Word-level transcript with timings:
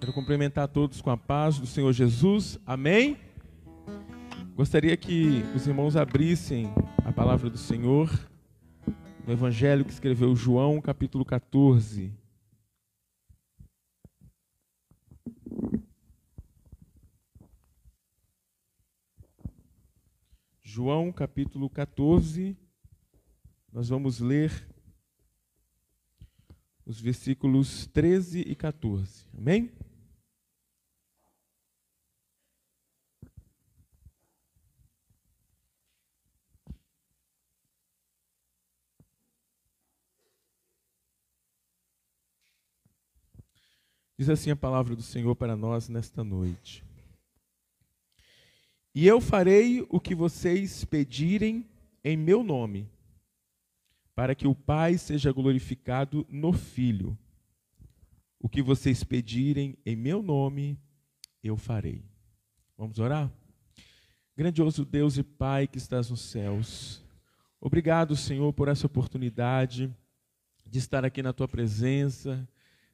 Quero 0.00 0.14
cumprimentar 0.14 0.66
todos 0.66 1.02
com 1.02 1.10
a 1.10 1.16
paz 1.16 1.58
do 1.58 1.66
Senhor 1.66 1.92
Jesus. 1.92 2.58
Amém? 2.64 3.18
Gostaria 4.56 4.96
que 4.96 5.42
os 5.54 5.66
irmãos 5.66 5.94
abrissem 5.94 6.72
a 7.04 7.12
palavra 7.12 7.50
do 7.50 7.58
Senhor 7.58 8.10
no 9.26 9.30
Evangelho 9.30 9.84
que 9.84 9.92
escreveu 9.92 10.34
João, 10.34 10.80
capítulo 10.80 11.22
14. 11.22 12.10
João, 20.62 21.12
capítulo 21.12 21.68
14. 21.68 22.56
Nós 23.70 23.90
vamos 23.90 24.18
ler 24.18 24.66
os 26.86 26.98
versículos 26.98 27.86
13 27.88 28.40
e 28.40 28.54
14. 28.54 29.26
Amém? 29.36 29.70
Diz 44.20 44.28
assim 44.28 44.50
a 44.50 44.56
palavra 44.56 44.94
do 44.94 45.00
Senhor 45.00 45.34
para 45.34 45.56
nós 45.56 45.88
nesta 45.88 46.22
noite. 46.22 46.84
E 48.94 49.06
eu 49.06 49.18
farei 49.18 49.86
o 49.88 49.98
que 49.98 50.14
vocês 50.14 50.84
pedirem 50.84 51.66
em 52.04 52.18
meu 52.18 52.44
nome, 52.44 52.86
para 54.14 54.34
que 54.34 54.46
o 54.46 54.54
Pai 54.54 54.98
seja 54.98 55.32
glorificado 55.32 56.26
no 56.28 56.52
Filho. 56.52 57.16
O 58.38 58.46
que 58.46 58.60
vocês 58.60 59.02
pedirem 59.02 59.74
em 59.86 59.96
meu 59.96 60.22
nome, 60.22 60.78
eu 61.42 61.56
farei. 61.56 62.04
Vamos 62.76 62.98
orar? 62.98 63.32
Grandioso 64.36 64.84
Deus 64.84 65.16
e 65.16 65.22
Pai 65.22 65.66
que 65.66 65.78
estás 65.78 66.10
nos 66.10 66.20
céus, 66.20 67.02
obrigado, 67.58 68.14
Senhor, 68.14 68.52
por 68.52 68.68
essa 68.68 68.86
oportunidade 68.86 69.90
de 70.66 70.78
estar 70.78 71.06
aqui 71.06 71.22
na 71.22 71.32
tua 71.32 71.48
presença 71.48 72.46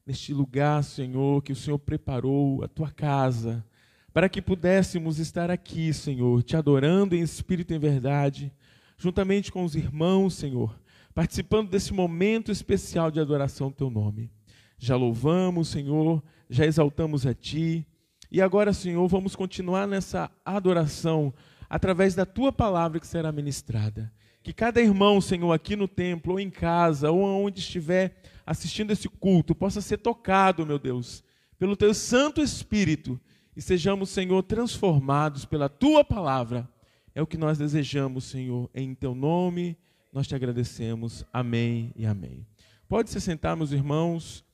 neste 0.07 0.33
lugar, 0.33 0.85
Senhor, 0.85 1.43
que 1.43 1.53
o 1.53 1.57
Senhor 1.57 1.79
preparou, 1.79 2.63
a 2.63 2.69
tua 2.69 2.91
casa, 2.91 3.65
para 4.13 4.29
que 4.29 4.41
pudéssemos 4.41 5.19
estar 5.19 5.51
aqui, 5.51 5.93
Senhor, 5.93 6.43
te 6.45 6.57
adorando 6.57 7.17
em 7.17 7.21
espírito 7.21 7.73
e 7.73 7.77
em 7.77 7.81
verdade, 7.81 8.53
juntamente 8.97 9.51
com 9.51 9.65
os 9.65 9.75
irmãos, 9.75 10.35
Senhor, 10.35 10.79
participando 11.13 11.69
desse 11.69 11.93
momento 11.93 12.53
especial 12.53 13.11
de 13.11 13.19
adoração 13.19 13.67
ao 13.67 13.73
teu 13.73 13.91
nome. 13.91 14.31
Já 14.79 14.95
louvamos, 14.95 15.69
Senhor, 15.69 16.23
já 16.49 16.65
exaltamos 16.65 17.27
a 17.27 17.35
ti, 17.35 17.85
e 18.31 18.41
agora, 18.41 18.73
Senhor, 18.73 19.07
vamos 19.09 19.35
continuar 19.35 19.89
nessa 19.89 20.31
adoração 20.45 21.35
através 21.69 22.15
da 22.15 22.25
tua 22.25 22.53
palavra 22.53 23.01
que 23.01 23.07
será 23.07 23.33
ministrada. 23.33 24.13
Que 24.43 24.53
cada 24.53 24.81
irmão, 24.81 25.21
Senhor, 25.21 25.53
aqui 25.53 25.75
no 25.75 25.89
templo, 25.89 26.35
ou 26.35 26.41
em 26.41 26.51
casa, 26.51 27.11
ou 27.11 27.21
onde 27.21 27.59
estiver 27.59 28.17
assistindo 28.47 28.93
esse 28.93 29.09
culto, 29.09 29.55
possa 29.55 29.81
ser 29.81 29.99
tocado, 29.99 30.65
meu 30.65 30.79
Deus, 30.79 31.25
pelo 31.59 31.77
teu 31.77 31.93
Santo 31.93 32.41
Espírito 32.41 33.21
e 33.57 33.61
sejamos, 33.61 34.11
Senhor, 34.11 34.43
transformados 34.43 35.45
pela 35.45 35.69
tua 35.69 36.05
palavra. 36.05 36.69
É 37.15 37.21
o 37.21 37.27
que 37.27 37.37
nós 37.37 37.59
desejamos, 37.59 38.25
Senhor, 38.25 38.71
em 38.73 38.95
teu 38.95 39.15
nome, 39.15 39.77
nós 40.13 40.29
te 40.29 40.35
agradecemos. 40.35 41.25
Amém 41.33 41.93
e 41.97 42.07
amém. 42.07 42.47
Pode 42.89 43.11
se 43.11 43.21
sentar, 43.21 43.57
meus 43.57 43.73
irmãos. 43.73 44.45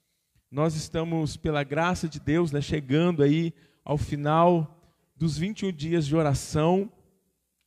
Nós 0.50 0.74
estamos, 0.74 1.36
pela 1.36 1.62
graça 1.64 2.08
de 2.08 2.18
Deus, 2.20 2.52
né, 2.52 2.60
chegando 2.60 3.22
aí 3.22 3.52
ao 3.84 3.98
final 3.98 4.80
dos 5.16 5.36
21 5.36 5.72
dias 5.72 6.06
de 6.06 6.16
oração. 6.16 6.90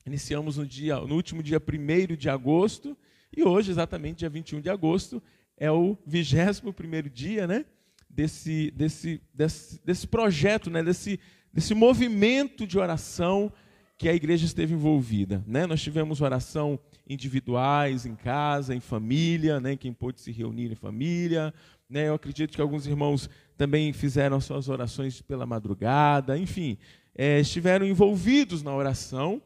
Iniciamos 0.06 0.58
no, 0.58 0.66
dia, 0.66 0.96
no 1.02 1.16
último 1.16 1.44
dia 1.44 1.62
1 1.62 2.16
de 2.16 2.30
agosto 2.30 2.98
e 3.36 3.44
hoje, 3.44 3.70
exatamente 3.70 4.20
dia 4.20 4.30
21 4.30 4.62
de 4.62 4.70
agosto, 4.70 5.22
é 5.58 5.72
o 5.72 5.98
21 6.06 7.10
dia 7.12 7.48
né, 7.48 7.66
desse, 8.10 8.72
desse, 8.72 9.22
desse, 9.34 9.82
desse 9.84 10.08
projeto, 10.08 10.70
né, 10.70 10.84
desse, 10.84 11.20
desse 11.54 11.74
movimento 11.74 12.66
de 12.68 12.78
oração 12.78 13.52
que 13.98 14.10
a 14.10 14.14
igreja 14.14 14.46
esteve 14.46 14.74
envolvida. 14.74 15.44
Né? 15.48 15.66
Nós 15.66 15.82
tivemos 15.82 16.22
oração 16.22 16.78
individuais, 17.08 18.06
em 18.06 18.16
casa, 18.16 18.76
em 18.76 18.80
família, 18.80 19.60
né? 19.60 19.78
quem 19.78 19.94
pôde 19.94 20.20
se 20.20 20.32
reunir 20.32 20.72
em 20.72 20.76
família. 20.76 21.54
Né? 21.90 22.10
Eu 22.10 22.16
acredito 22.16 22.56
que 22.56 22.62
alguns 22.62 22.86
irmãos 22.86 23.30
também 23.58 23.94
fizeram 23.94 24.42
suas 24.42 24.68
orações 24.68 25.22
pela 25.22 25.46
madrugada, 25.46 26.38
enfim, 26.38 26.78
é, 27.16 27.40
estiveram 27.40 27.86
envolvidos 27.86 28.62
na 28.62 28.76
oração 28.76 29.42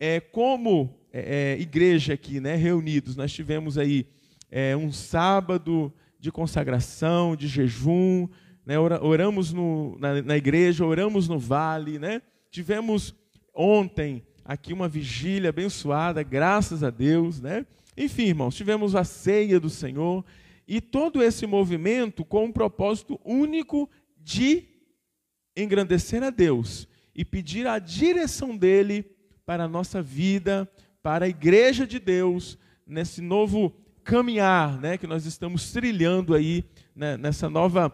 é, 0.00 0.18
como 0.18 0.98
é, 1.12 1.56
igreja 1.60 2.14
aqui, 2.14 2.40
né, 2.40 2.56
reunidos, 2.56 3.14
nós 3.14 3.32
tivemos 3.32 3.78
aí 3.78 4.06
é, 4.54 4.76
um 4.76 4.92
sábado 4.92 5.90
de 6.20 6.30
consagração, 6.30 7.34
de 7.34 7.48
jejum, 7.48 8.28
né, 8.66 8.78
oramos 8.78 9.50
no, 9.50 9.96
na, 9.98 10.20
na, 10.20 10.36
igreja, 10.36 10.84
oramos 10.84 11.26
no 11.26 11.38
vale, 11.38 11.98
né, 11.98 12.20
tivemos 12.50 13.14
ontem 13.54 14.22
aqui 14.44 14.74
uma 14.74 14.88
vigília 14.88 15.48
abençoada, 15.48 16.22
graças 16.22 16.84
a 16.84 16.90
Deus, 16.90 17.40
né, 17.40 17.64
enfim, 17.96 18.24
irmãos, 18.24 18.54
tivemos 18.54 18.94
a 18.94 19.04
ceia 19.04 19.58
do 19.58 19.70
Senhor 19.70 20.22
e 20.68 20.82
todo 20.82 21.22
esse 21.22 21.46
movimento 21.46 22.22
com 22.22 22.44
um 22.44 22.52
propósito 22.52 23.18
único 23.24 23.88
de 24.18 24.64
engrandecer 25.56 26.22
a 26.22 26.30
Deus 26.30 26.86
e 27.14 27.24
pedir 27.24 27.66
a 27.66 27.78
direção 27.78 28.54
dele 28.56 29.04
para 29.46 29.64
a 29.64 29.68
nossa 29.68 30.02
vida, 30.02 30.70
para 31.02 31.24
a 31.24 31.28
igreja 31.28 31.86
de 31.86 31.98
Deus, 31.98 32.58
nesse 32.86 33.22
novo 33.22 33.74
caminhar 34.04 34.80
né, 34.80 34.98
que 34.98 35.06
nós 35.06 35.26
estamos 35.26 35.72
trilhando 35.72 36.34
aí, 36.34 36.64
né, 36.94 37.16
nessa 37.16 37.48
nova, 37.48 37.92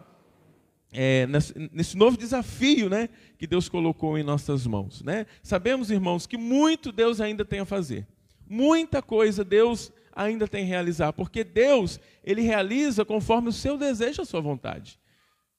é, 0.91 1.27
nesse, 1.27 1.97
novo 1.97 2.17
desafio 2.17 2.89
né, 2.89 3.09
que 3.37 3.47
Deus 3.47 3.69
colocou 3.69 4.17
em 4.17 4.23
nossas 4.23 4.65
mãos. 4.65 5.01
Né? 5.01 5.25
Sabemos, 5.41 5.91
irmãos, 5.91 6.25
que 6.25 6.37
muito 6.37 6.91
Deus 6.91 7.21
ainda 7.21 7.45
tem 7.45 7.59
a 7.59 7.65
fazer. 7.65 8.07
Muita 8.47 9.01
coisa 9.01 9.43
Deus 9.43 9.91
ainda 10.11 10.47
tem 10.47 10.63
a 10.63 10.67
realizar, 10.67 11.13
porque 11.13 11.43
Deus, 11.43 11.99
Ele 12.23 12.41
realiza 12.41 13.05
conforme 13.05 13.49
o 13.49 13.53
seu 13.53 13.77
desejo, 13.77 14.21
a 14.21 14.25
sua 14.25 14.41
vontade. 14.41 14.99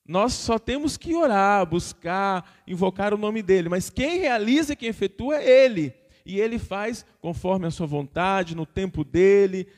Nós 0.07 0.33
só 0.33 0.59
temos 0.59 0.97
que 0.97 1.15
orar, 1.15 1.65
buscar, 1.65 2.61
invocar 2.67 3.15
o 3.15 3.19
nome 3.19 3.43
dele, 3.43 3.69
mas 3.69 3.89
quem 3.89 4.19
realiza, 4.19 4.75
quem 4.75 4.89
efetua 4.89 5.37
é 5.37 5.65
ele. 5.65 5.95
E 6.27 6.41
ele 6.41 6.59
faz 6.59 7.07
conforme 7.21 7.67
a 7.67 7.71
sua 7.71 7.87
vontade, 7.87 8.57
no 8.57 8.67
tempo 8.67 9.05
dele, 9.05 9.69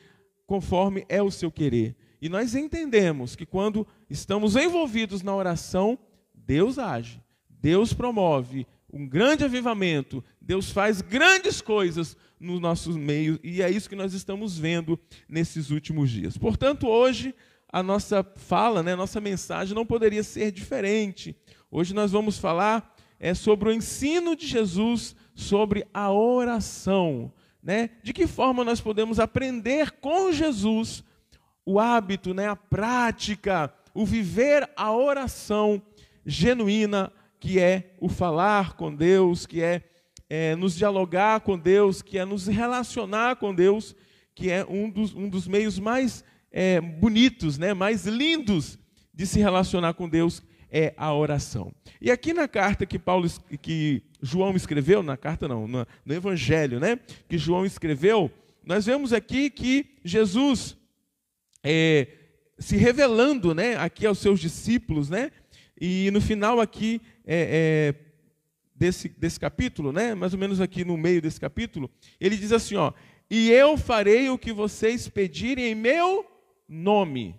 conforme 0.45 1.05
é 1.09 1.21
o 1.21 1.31
seu 1.31 1.51
querer. 1.51 1.95
E 2.21 2.29
nós 2.29 2.55
entendemos 2.55 3.35
que 3.35 3.45
quando 3.45 3.85
estamos 4.09 4.55
envolvidos 4.55 5.21
na 5.21 5.35
oração, 5.35 5.97
Deus 6.33 6.79
age, 6.79 7.21
Deus 7.49 7.93
promove 7.93 8.65
um 8.91 9.07
grande 9.07 9.43
avivamento, 9.43 10.23
Deus 10.39 10.69
faz 10.69 11.01
grandes 11.01 11.61
coisas 11.61 12.15
no 12.39 12.59
nosso 12.59 12.91
meio, 12.97 13.39
e 13.43 13.61
é 13.61 13.69
isso 13.69 13.89
que 13.89 13.95
nós 13.95 14.13
estamos 14.13 14.57
vendo 14.57 14.99
nesses 15.27 15.71
últimos 15.71 16.11
dias. 16.11 16.37
Portanto, 16.37 16.87
hoje 16.87 17.33
a 17.67 17.81
nossa 17.81 18.23
fala, 18.35 18.83
né, 18.83 18.93
a 18.93 18.97
nossa 18.97 19.19
mensagem 19.19 19.73
não 19.73 19.85
poderia 19.85 20.23
ser 20.23 20.51
diferente. 20.51 21.35
Hoje 21.71 21.93
nós 21.93 22.11
vamos 22.11 22.37
falar 22.37 22.95
é, 23.19 23.33
sobre 23.33 23.69
o 23.69 23.71
ensino 23.73 24.35
de 24.35 24.45
Jesus 24.45 25.15
sobre 25.33 25.87
a 25.93 26.11
oração. 26.11 27.33
Né? 27.63 27.91
De 28.03 28.11
que 28.11 28.27
forma 28.27 28.63
nós 28.63 28.81
podemos 28.81 29.19
aprender 29.19 29.91
com 29.91 30.31
Jesus 30.33 31.03
o 31.65 31.79
hábito, 31.79 32.33
né, 32.33 32.49
a 32.49 32.57
prática, 32.57 33.73
o 33.93 34.05
viver 34.05 34.69
a 34.75 34.91
oração 34.91 35.81
genuína, 36.25 37.11
que 37.39 37.59
é 37.59 37.95
o 38.01 38.09
falar 38.09 38.73
com 38.73 38.93
Deus, 38.93 39.45
que 39.45 39.61
é, 39.61 39.81
é 40.29 40.55
nos 40.57 40.75
dialogar 40.75 41.39
com 41.39 41.57
Deus, 41.57 42.01
que 42.01 42.17
é 42.17 42.25
nos 42.25 42.47
relacionar 42.47 43.37
com 43.37 43.55
Deus, 43.55 43.95
que 44.35 44.49
é 44.49 44.65
um 44.67 44.89
dos, 44.89 45.15
um 45.15 45.29
dos 45.29 45.47
meios 45.47 45.79
mais 45.79 46.23
é, 46.51 46.81
bonitos, 46.81 47.57
né, 47.57 47.73
mais 47.73 48.05
lindos 48.05 48.77
de 49.13 49.25
se 49.25 49.39
relacionar 49.39 49.93
com 49.93 50.09
Deus 50.09 50.43
é 50.73 50.93
a 50.97 51.13
oração. 51.13 51.71
E 52.01 52.09
aqui 52.09 52.33
na 52.33 52.47
carta 52.47 52.85
que 52.85 52.97
Paulo 52.97 53.29
que 53.61 54.01
João 54.25 54.55
escreveu, 54.55 55.03
na 55.03 55.17
carta 55.17 55.49
não, 55.49 55.67
no, 55.67 55.85
no 56.05 56.13
evangelho, 56.13 56.79
né, 56.79 56.97
que 57.27 57.37
João 57.37 57.65
escreveu, 57.65 58.31
nós 58.63 58.85
vemos 58.85 59.11
aqui 59.11 59.49
que 59.49 59.97
Jesus 60.01 60.77
é, 61.61 62.07
se 62.57 62.77
revelando, 62.77 63.53
né, 63.53 63.75
aqui 63.75 64.05
aos 64.05 64.19
seus 64.19 64.39
discípulos, 64.39 65.09
né, 65.09 65.29
e 65.79 66.09
no 66.11 66.21
final 66.21 66.61
aqui 66.61 67.01
é, 67.25 67.91
é, 67.91 67.95
desse, 68.73 69.09
desse 69.09 69.37
capítulo, 69.37 69.91
né, 69.91 70.15
mais 70.15 70.31
ou 70.33 70.39
menos 70.39 70.61
aqui 70.61 70.85
no 70.85 70.95
meio 70.95 71.21
desse 71.21 71.39
capítulo, 71.39 71.91
ele 72.17 72.37
diz 72.37 72.53
assim, 72.53 72.75
ó, 72.75 72.93
e 73.29 73.51
eu 73.51 73.75
farei 73.77 74.29
o 74.29 74.37
que 74.37 74.53
vocês 74.53 75.09
pedirem 75.09 75.65
em 75.65 75.75
meu 75.75 76.25
nome. 76.65 77.35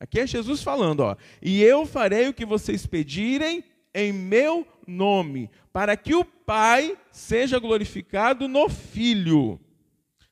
Aqui 0.00 0.20
é 0.20 0.26
Jesus 0.26 0.62
falando, 0.62 1.00
ó. 1.00 1.16
E 1.40 1.62
eu 1.62 1.86
farei 1.86 2.28
o 2.28 2.34
que 2.34 2.44
vocês 2.44 2.86
pedirem 2.86 3.64
em 3.96 4.12
meu 4.12 4.66
nome, 4.86 5.50
para 5.72 5.96
que 5.96 6.14
o 6.14 6.24
Pai 6.24 6.96
seja 7.10 7.58
glorificado 7.58 8.46
no 8.46 8.68
Filho. 8.68 9.58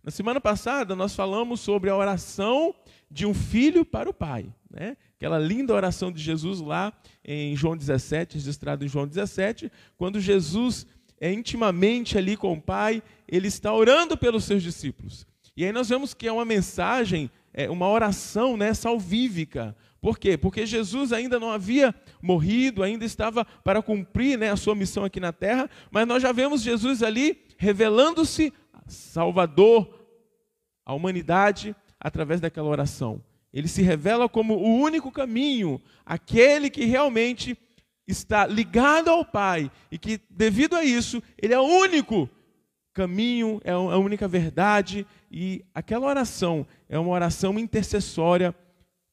Na 0.03 0.11
semana 0.11 0.39
passada 0.39 0.95
nós 0.95 1.17
falamos 1.17 1.61
sobre 1.61 1.89
a 1.89 1.97
oração 1.97 2.75
de 3.11 3.25
um 3.25 3.33
filho 3.33 3.85
para 3.87 4.11
o 4.11 4.13
pai, 4.13 4.53
né? 4.71 4.97
Aquela 5.17 5.39
linda 5.39 5.73
oração 5.73 6.13
de 6.13 6.23
Jesus 6.23 6.61
lá 6.61 6.93
em 7.25 7.57
João 7.57 7.75
17, 7.75 8.35
registrado 8.35 8.85
em 8.85 8.89
João 8.89 9.07
17, 9.07 9.73
quando 9.97 10.21
Jesus 10.21 10.87
é 11.19 11.33
intimamente 11.33 12.19
ali 12.19 12.37
com 12.37 12.53
o 12.53 12.61
Pai, 12.61 13.03
ele 13.27 13.49
está 13.49 13.73
orando 13.73 14.15
pelos 14.15 14.45
seus 14.45 14.63
discípulos. 14.63 15.27
E 15.57 15.65
aí 15.65 15.73
nós 15.73 15.89
vemos 15.89 16.13
que 16.13 16.27
é 16.27 16.33
uma 16.33 16.45
mensagem, 16.45 17.31
é 17.55 17.71
uma 17.71 17.89
oração 17.89 18.59
né, 18.59 18.75
salvífica. 18.75 19.75
Por 20.05 20.19
quê? 20.19 20.37
Porque 20.37 20.67
Jesus 20.67 21.15
ainda 21.15 21.41
não 21.41 21.51
havia 21.51 21.95
morrido, 22.21 22.83
ainda 22.83 23.07
estava 23.07 23.43
para 23.43 23.81
cumprir 23.81 24.39
né, 24.39 24.51
a 24.51 24.57
sua 24.57 24.75
missão 24.75 25.03
aqui 25.03 25.19
na 25.19 25.33
terra, 25.33 25.67
mas 25.91 26.07
nós 26.07 26.23
já 26.23 26.31
vemos 26.31 26.61
Jesus 26.61 27.03
ali 27.03 27.41
revelando-se 27.57 28.53
Salvador 28.87 30.07
à 30.85 30.93
humanidade 30.93 31.75
através 31.99 32.39
daquela 32.39 32.69
oração. 32.69 33.25
Ele 33.51 33.67
se 33.67 33.81
revela 33.81 34.29
como 34.29 34.57
o 34.59 34.77
único 34.77 35.11
caminho, 35.11 35.81
aquele 36.05 36.69
que 36.69 36.85
realmente 36.85 37.57
está 38.07 38.47
ligado 38.47 39.09
ao 39.09 39.25
Pai 39.25 39.71
e 39.91 39.97
que, 39.97 40.21
devido 40.29 40.77
a 40.77 40.85
isso, 40.85 41.23
ele 41.41 41.55
é 41.55 41.59
o 41.59 41.65
único 41.65 42.29
caminho, 42.93 43.59
é, 43.65 43.71
a 43.71 43.79
única 43.97 44.29
verdade 44.29 45.07
e 45.31 45.65
aquela 45.75 46.07
oração 46.07 46.67
é 46.91 46.99
uma 46.99 47.09
oração 47.09 47.59
intercessória 47.59 48.55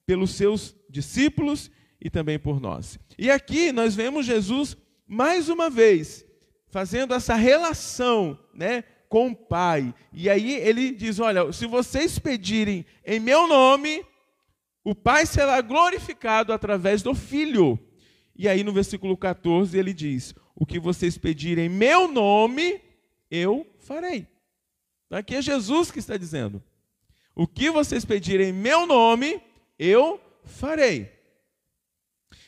pelos 0.06 0.32
seus 0.32 0.76
discípulos 0.92 1.72
e 2.00 2.10
também 2.10 2.38
por 2.38 2.60
nós. 2.60 3.00
E 3.18 3.32
aqui 3.32 3.72
nós 3.72 3.96
vemos 3.96 4.26
Jesus 4.26 4.76
mais 5.08 5.50
uma 5.50 5.70
vez 5.70 6.26
fazendo 6.72 7.14
essa 7.14 7.36
relação, 7.36 8.40
né, 8.54 8.84
com 9.10 9.30
o 9.30 9.36
Pai. 9.36 9.94
E 10.14 10.30
aí 10.30 10.54
ele 10.54 10.92
diz: 10.92 11.20
Olha, 11.20 11.52
se 11.52 11.68
vocês 11.68 12.18
pedirem 12.18 12.86
em 13.06 13.20
meu 13.20 13.48
nome, 13.48 14.06
o 14.84 14.96
Pai 14.96 15.26
será 15.26 15.60
glorificado 15.62 16.54
através 16.54 17.04
do 17.04 17.14
Filho. 17.14 17.78
E 18.36 18.48
aí 18.48 18.64
no 18.64 18.72
versículo 18.72 19.18
14 19.18 19.78
ele 19.78 19.94
diz: 19.94 20.34
O 20.56 20.66
que 20.66 20.80
vocês 20.80 21.18
pedirem 21.18 21.66
em 21.66 21.70
meu 21.70 22.08
nome, 22.08 22.82
eu 23.30 23.68
farei. 23.80 24.26
Então 25.06 25.20
aqui 25.20 25.36
é 25.36 25.42
Jesus 25.42 25.92
que 25.92 26.00
está 26.00 26.16
dizendo: 26.16 26.64
O 27.36 27.46
que 27.46 27.70
vocês 27.70 28.06
pedirem 28.06 28.50
em 28.50 28.54
meu 28.54 28.88
nome, 28.88 29.42
eu 29.78 30.16
farei. 30.16 30.31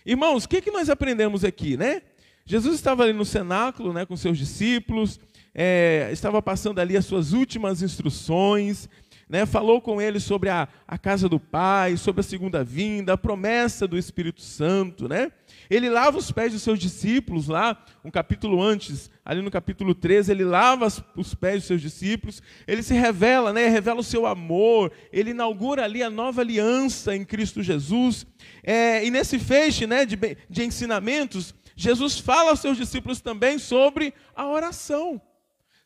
Irmãos, 0.06 0.44
o 0.44 0.50
que, 0.50 0.62
que 0.62 0.72
nós 0.72 0.90
aprendemos 0.90 1.44
aqui, 1.44 1.78
né? 1.78 2.02
Jesus 2.46 2.76
estava 2.76 3.04
ali 3.04 3.14
no 3.14 3.24
cenáculo, 3.24 3.94
né, 3.94 4.06
com 4.06 4.18
seus 4.18 4.38
discípulos, 4.38 5.20
é, 5.56 6.10
estava 6.12 6.42
passando 6.42 6.80
ali 6.80 6.98
as 6.98 7.06
suas 7.06 7.32
últimas 7.32 7.82
instruções, 7.82 8.90
né, 9.30 9.46
falou 9.46 9.80
com 9.82 10.02
ele 10.02 10.20
sobre 10.20 10.50
a, 10.50 10.68
a 10.86 10.98
casa 10.98 11.30
do 11.30 11.40
Pai, 11.40 11.96
sobre 11.96 12.20
a 12.20 12.24
segunda 12.24 12.62
vinda, 12.62 13.14
a 13.14 13.18
promessa 13.18 13.88
do 13.88 13.98
Espírito 13.98 14.42
Santo. 14.42 15.08
Né? 15.08 15.32
Ele 15.70 15.90
lava 15.90 16.18
os 16.18 16.32
pés 16.32 16.52
dos 16.52 16.62
seus 16.62 16.78
discípulos 16.78 17.48
lá, 17.48 17.82
um 18.04 18.12
capítulo 18.12 18.62
antes, 18.62 19.10
ali 19.26 19.42
no 19.42 19.50
capítulo 19.50 19.96
13, 19.96 20.32
ele 20.32 20.44
lava 20.44 20.88
os 21.16 21.34
pés 21.34 21.58
dos 21.58 21.66
seus 21.66 21.82
discípulos, 21.82 22.42
ele 22.68 22.84
se 22.84 22.94
revela, 22.94 23.54
né, 23.54 23.68
revela 23.68 24.02
o 24.02 24.04
seu 24.04 24.26
amor, 24.26 24.92
ele 25.12 25.32
inaugura 25.32 25.84
ali 25.84 26.04
a 26.04 26.10
nova 26.10 26.42
aliança 26.42 27.16
em 27.16 27.24
Cristo 27.24 27.64
Jesus. 27.64 28.26
É, 28.62 29.06
e 29.06 29.10
nesse 29.10 29.40
feixe 29.40 29.88
né, 29.88 30.06
de, 30.06 30.18
de 30.50 30.64
ensinamentos, 30.64 31.56
Jesus 31.76 32.20
fala 32.20 32.52
aos 32.52 32.60
seus 32.60 32.78
discípulos 32.78 33.22
também 33.22 33.58
sobre 33.58 34.14
a 34.36 34.48
oração. 34.48 35.22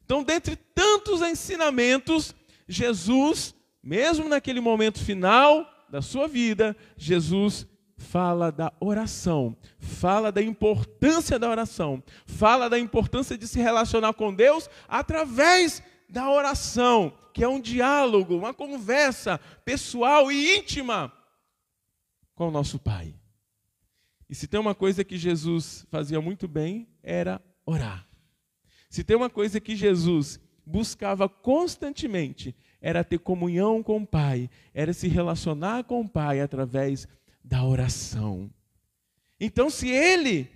Então, 0.03 0.23
dentre 0.23 0.55
tantos 0.55 1.21
ensinamentos, 1.21 2.33
Jesus, 2.67 3.53
mesmo 3.83 4.27
naquele 4.27 4.59
momento 4.59 5.03
final 5.03 5.69
da 5.89 6.01
sua 6.01 6.27
vida, 6.27 6.75
Jesus 6.97 7.67
fala 7.97 8.51
da 8.51 8.71
oração, 8.79 9.57
fala 9.79 10.31
da 10.31 10.41
importância 10.41 11.39
da 11.39 11.49
oração, 11.49 12.01
fala 12.25 12.69
da 12.69 12.77
importância 12.77 13.37
de 13.37 13.47
se 13.47 13.59
relacionar 13.59 14.13
com 14.13 14.33
Deus 14.33 14.69
através 14.87 15.81
da 16.07 16.29
oração, 16.29 17.11
que 17.33 17.43
é 17.43 17.47
um 17.47 17.59
diálogo, 17.59 18.37
uma 18.37 18.53
conversa 18.53 19.39
pessoal 19.65 20.31
e 20.31 20.57
íntima 20.57 21.11
com 22.35 22.47
o 22.47 22.51
nosso 22.51 22.79
Pai. 22.79 23.15
E 24.29 24.35
se 24.35 24.47
tem 24.47 24.59
uma 24.59 24.75
coisa 24.75 25.03
que 25.03 25.17
Jesus 25.17 25.85
fazia 25.89 26.21
muito 26.21 26.47
bem, 26.47 26.87
era 27.01 27.41
orar. 27.65 28.07
Se 28.89 29.03
tem 29.03 29.15
uma 29.15 29.29
coisa 29.29 29.59
que 29.59 29.75
Jesus 29.75 30.39
buscava 30.65 31.27
constantemente, 31.27 32.55
era 32.81 33.03
ter 33.03 33.19
comunhão 33.19 33.81
com 33.81 33.97
o 33.97 34.07
Pai, 34.07 34.49
era 34.73 34.93
se 34.93 35.07
relacionar 35.07 35.85
com 35.85 36.01
o 36.01 36.09
Pai 36.09 36.41
através 36.41 37.07
da 37.47 37.63
oração. 37.63 38.53
Então, 39.39 39.69
se 39.69 39.87
ele, 39.87 40.51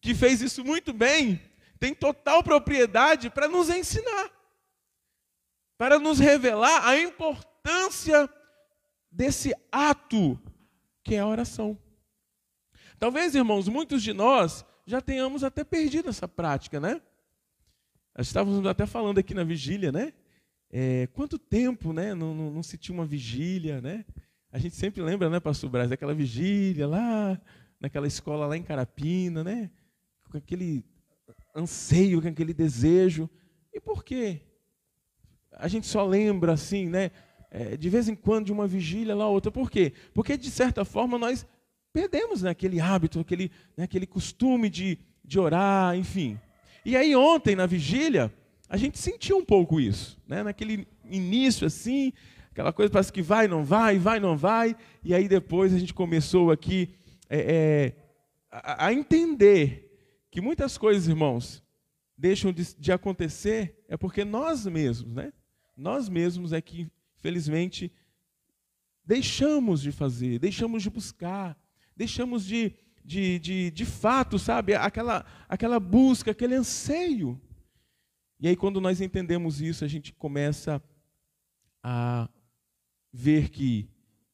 que 0.00 0.14
fez 0.14 0.40
isso 0.40 0.64
muito 0.64 0.92
bem, 0.92 1.40
tem 1.80 1.92
total 1.92 2.42
propriedade 2.42 3.28
para 3.28 3.48
nos 3.48 3.68
ensinar, 3.68 4.30
para 5.76 5.98
nos 5.98 6.18
revelar 6.18 6.86
a 6.86 6.98
importância 6.98 8.30
desse 9.10 9.52
ato 9.70 10.40
que 11.02 11.16
é 11.16 11.18
a 11.18 11.26
oração. 11.26 11.76
Talvez, 12.98 13.34
irmãos, 13.34 13.68
muitos 13.68 14.02
de 14.02 14.12
nós 14.12 14.64
já 14.86 15.00
tenhamos 15.00 15.42
até 15.42 15.64
perdido 15.64 16.08
essa 16.08 16.28
prática, 16.28 16.78
né? 16.78 17.02
Nós 18.16 18.28
estávamos 18.28 18.64
até 18.64 18.86
falando 18.86 19.18
aqui 19.18 19.34
na 19.34 19.42
vigília, 19.42 19.90
né? 19.90 20.12
É, 20.70 21.08
quanto 21.08 21.38
tempo, 21.38 21.92
né? 21.92 22.14
Não, 22.14 22.34
não, 22.34 22.50
não, 22.50 22.62
se 22.62 22.78
tinha 22.78 22.96
uma 22.96 23.04
vigília, 23.04 23.80
né? 23.80 24.04
A 24.54 24.58
gente 24.60 24.76
sempre 24.76 25.02
lembra, 25.02 25.28
né, 25.28 25.40
Pastor 25.40 25.68
Braz, 25.68 25.90
daquela 25.90 26.14
vigília 26.14 26.86
lá, 26.86 27.40
naquela 27.80 28.06
escola 28.06 28.46
lá 28.46 28.56
em 28.56 28.62
Carapina, 28.62 29.42
né? 29.42 29.68
Com 30.30 30.38
aquele 30.38 30.84
anseio, 31.56 32.22
com 32.22 32.28
aquele 32.28 32.54
desejo. 32.54 33.28
E 33.72 33.80
por 33.80 34.04
quê? 34.04 34.42
A 35.50 35.66
gente 35.66 35.88
só 35.88 36.06
lembra 36.06 36.52
assim, 36.52 36.88
né? 36.88 37.10
É, 37.50 37.76
de 37.76 37.90
vez 37.90 38.08
em 38.08 38.14
quando 38.14 38.46
de 38.46 38.52
uma 38.52 38.64
vigília 38.64 39.12
lá, 39.16 39.26
outra. 39.26 39.50
Por 39.50 39.68
quê? 39.68 39.92
Porque, 40.14 40.36
de 40.36 40.52
certa 40.52 40.84
forma, 40.84 41.18
nós 41.18 41.44
perdemos 41.92 42.42
né, 42.42 42.50
aquele 42.50 42.78
hábito, 42.78 43.18
aquele, 43.18 43.50
né, 43.76 43.82
aquele 43.82 44.06
costume 44.06 44.70
de, 44.70 45.00
de 45.24 45.36
orar, 45.36 45.96
enfim. 45.96 46.38
E 46.84 46.96
aí 46.96 47.16
ontem, 47.16 47.56
na 47.56 47.66
vigília, 47.66 48.32
a 48.68 48.76
gente 48.76 49.00
sentiu 49.00 49.36
um 49.36 49.44
pouco 49.44 49.80
isso, 49.80 50.16
né? 50.28 50.44
naquele 50.44 50.86
início 51.10 51.66
assim, 51.66 52.12
aquela 52.54 52.72
coisa 52.72 52.92
parece 52.92 53.12
que 53.12 53.20
vai, 53.20 53.48
não 53.48 53.64
vai, 53.64 53.98
vai, 53.98 54.20
não 54.20 54.36
vai, 54.36 54.76
e 55.02 55.12
aí 55.12 55.26
depois 55.26 55.74
a 55.74 55.78
gente 55.78 55.92
começou 55.92 56.52
aqui 56.52 56.94
é, 57.28 57.38
é, 57.38 57.96
a, 58.48 58.86
a, 58.86 58.92
entender 58.92 59.92
que 60.30 60.40
muitas 60.40 60.78
coisas, 60.78 61.08
irmãos, 61.08 61.64
deixam 62.16 62.52
de, 62.52 62.76
de 62.76 62.92
acontecer 62.92 63.84
é 63.88 63.96
porque 63.96 64.24
nós 64.24 64.66
mesmos, 64.66 65.12
né? 65.12 65.32
Nós 65.76 66.08
mesmos 66.08 66.52
é 66.52 66.60
que, 66.60 66.88
felizmente, 67.16 67.92
deixamos 69.04 69.82
de 69.82 69.90
fazer, 69.90 70.38
deixamos 70.38 70.84
de 70.84 70.90
buscar, 70.90 71.58
deixamos 71.96 72.44
de, 72.44 72.72
de, 73.04 73.40
de, 73.40 73.70
de 73.72 73.84
fato, 73.84 74.38
sabe, 74.38 74.76
aquela, 74.76 75.26
aquela 75.48 75.80
busca, 75.80 76.30
aquele 76.30 76.54
anseio. 76.54 77.40
E 78.38 78.46
aí, 78.46 78.54
quando 78.54 78.80
nós 78.80 79.00
entendemos 79.00 79.60
isso, 79.60 79.84
a 79.84 79.88
gente 79.88 80.12
começa 80.12 80.80
a 81.82 82.28
ver 83.14 83.48
que 83.48 83.88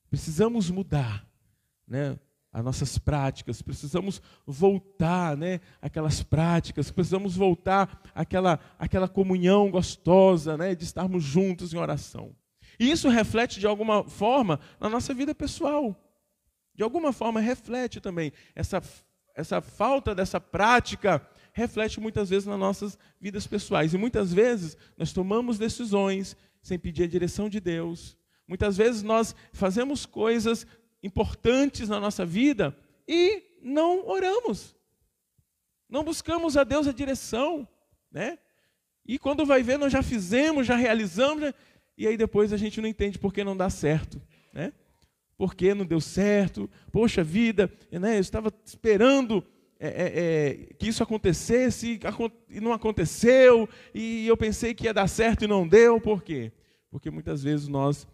precisamos 0.09 0.71
mudar, 0.71 1.29
né? 1.87 2.19
As 2.53 2.65
nossas 2.65 2.99
práticas, 2.99 3.63
precisamos 3.63 4.21
voltar, 4.45 5.37
né? 5.37 5.61
Aquelas 5.81 6.21
práticas, 6.23 6.91
precisamos 6.91 7.37
voltar 7.37 8.03
àquela, 8.13 8.59
àquela 8.77 9.07
comunhão 9.07 9.71
gostosa, 9.71 10.57
né? 10.57 10.75
De 10.75 10.83
estarmos 10.83 11.23
juntos 11.23 11.73
em 11.73 11.77
oração. 11.79 12.35
E 12.79 12.91
isso 12.91 13.09
reflete 13.09 13.61
de 13.61 13.67
alguma 13.67 14.03
forma 14.03 14.59
na 14.81 14.89
nossa 14.89 15.15
vida 15.15 15.33
pessoal 15.35 15.97
de 16.81 16.83
alguma 16.83 17.13
forma 17.13 17.41
reflete 17.41 18.01
também. 18.01 18.33
Essa, 18.55 18.83
essa 19.35 19.61
falta 19.61 20.15
dessa 20.15 20.41
prática 20.41 21.21
reflete 21.53 22.01
muitas 22.01 22.31
vezes 22.31 22.47
nas 22.47 22.59
nossas 22.59 22.99
vidas 23.21 23.47
pessoais. 23.47 23.93
E 23.93 23.99
muitas 23.99 24.33
vezes 24.33 24.79
nós 24.97 25.13
tomamos 25.13 25.59
decisões 25.59 26.35
sem 26.63 26.79
pedir 26.79 27.03
a 27.03 27.07
direção 27.07 27.51
de 27.51 27.61
Deus. 27.61 28.17
Muitas 28.51 28.77
vezes 28.77 29.05
nós 29.05 29.33
fazemos 29.53 30.05
coisas 30.05 30.67
importantes 31.05 31.89
na 31.89 32.01
nossa 32.01 32.27
vida 32.27 32.77
e 33.07 33.45
não 33.63 34.09
oramos. 34.09 34.75
Não 35.89 36.03
buscamos 36.03 36.57
a 36.57 36.65
Deus 36.65 36.89
a 36.89 36.93
direção, 36.93 37.69
né? 38.11 38.41
E 39.07 39.21
quando 39.21 39.47
vai 39.47 39.63
ver, 39.63 39.79
nós 39.79 39.93
já 39.93 40.03
fizemos, 40.03 40.67
já 40.67 40.75
realizamos, 40.75 41.53
e 41.97 42.09
aí 42.09 42.17
depois 42.17 42.53
a 42.53 42.57
gente 42.57 42.81
não 42.81 42.89
entende 42.89 43.21
por 43.21 43.33
que 43.33 43.45
não 43.45 43.57
dá 43.57 43.71
certo, 43.71 44.21
né? 44.53 44.73
por 45.39 45.55
que 45.55 45.73
não 45.73 45.87
deu 45.87 46.01
certo, 46.01 46.69
poxa 46.91 47.23
vida, 47.23 47.73
né, 47.93 48.17
eu 48.17 48.21
estava 48.21 48.53
esperando 48.65 49.47
é, 49.79 49.89
é, 49.89 50.13
é, 50.15 50.55
que 50.75 50.89
isso 50.89 51.05
acontecesse 51.05 52.01
e 52.49 52.61
não 52.61 52.73
aconteceu, 52.73 53.69
e 53.95 54.27
eu 54.27 54.37
pensei 54.37 54.75
que 54.75 54.87
ia 54.87 54.93
dar 54.93 55.07
certo 55.07 55.45
e 55.45 55.49
não 55.49 55.69
deu, 55.69 56.01
por 56.01 56.25
quê? 56.25 56.51
Porque 56.91 57.11
muitas 57.13 57.45
vezes 57.45 57.69
nós 57.69 58.09